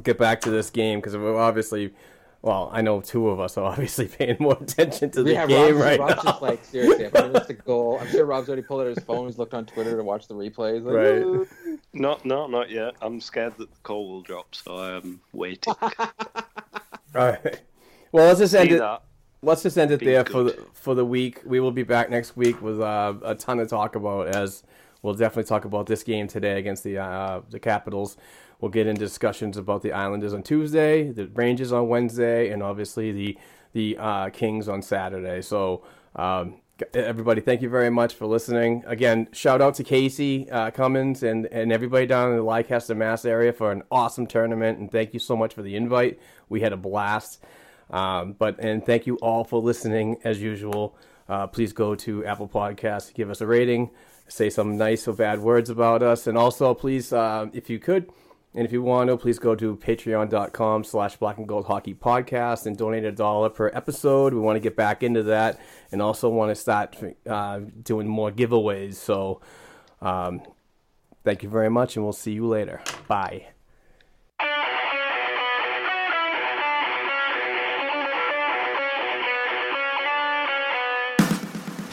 [0.02, 1.94] Get back to this game because we're obviously,
[2.42, 5.74] well, I know two of us are obviously paying more attention to the Yeah, game
[5.76, 6.30] Rob's, right Rob's now.
[6.30, 7.04] just like seriously.
[7.06, 9.26] If I missed a goal, I'm sure Rob's already pulled out his phone.
[9.26, 10.84] He's looked on Twitter to watch the replays.
[10.84, 11.22] Like, Right.
[11.22, 11.48] "Ooh."
[11.94, 12.94] No, no, not yet.
[13.00, 15.72] I'm scared that the call will drop, so I am waiting.
[15.82, 16.10] All
[17.14, 17.60] right.
[18.12, 18.78] Well, let's just end See it.
[18.78, 19.02] that?
[19.40, 21.42] Let's just end it there for the, for the week.
[21.46, 24.34] We will be back next week with uh, a ton to talk about.
[24.34, 24.64] As
[25.02, 28.16] we'll definitely talk about this game today against the uh, the Capitals.
[28.60, 33.12] We'll get into discussions about the Islanders on Tuesday, the Rangers on Wednesday, and obviously
[33.12, 33.38] the
[33.74, 35.42] the uh, Kings on Saturday.
[35.42, 35.84] So.
[36.16, 36.60] Um,
[36.94, 38.84] Everybody, thank you very much for listening.
[38.86, 43.24] Again, shout out to Casey uh, Cummins and, and everybody down in the Leicester, Mass
[43.24, 44.78] area for an awesome tournament.
[44.78, 46.20] And thank you so much for the invite.
[46.48, 47.42] We had a blast.
[47.90, 50.96] Um, but and thank you all for listening as usual.
[51.28, 53.90] Uh, please go to Apple Podcasts, give us a rating,
[54.28, 58.10] say some nice or bad words about us, and also please, uh, if you could,
[58.54, 62.66] and if you want to, please go to patreon.com slash black and gold hockey podcast
[62.66, 64.32] and donate a dollar per episode.
[64.32, 65.60] We want to get back into that
[65.92, 68.94] and also want to start uh, doing more giveaways.
[68.94, 69.42] So
[70.00, 70.42] um,
[71.24, 72.80] thank you very much, and we'll see you later.
[73.06, 73.48] Bye.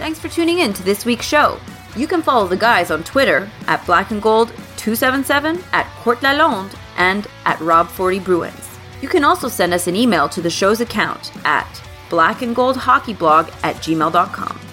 [0.05, 1.59] Thanks for tuning in to this week's show.
[1.95, 6.77] You can follow the guys on Twitter at Black and Gold 277, at Court Lalonde,
[6.95, 8.77] and at Rob40 Bruins.
[9.01, 11.65] You can also send us an email to the show's account at
[12.09, 14.64] blackandgoldhockeyblog at gmail.com.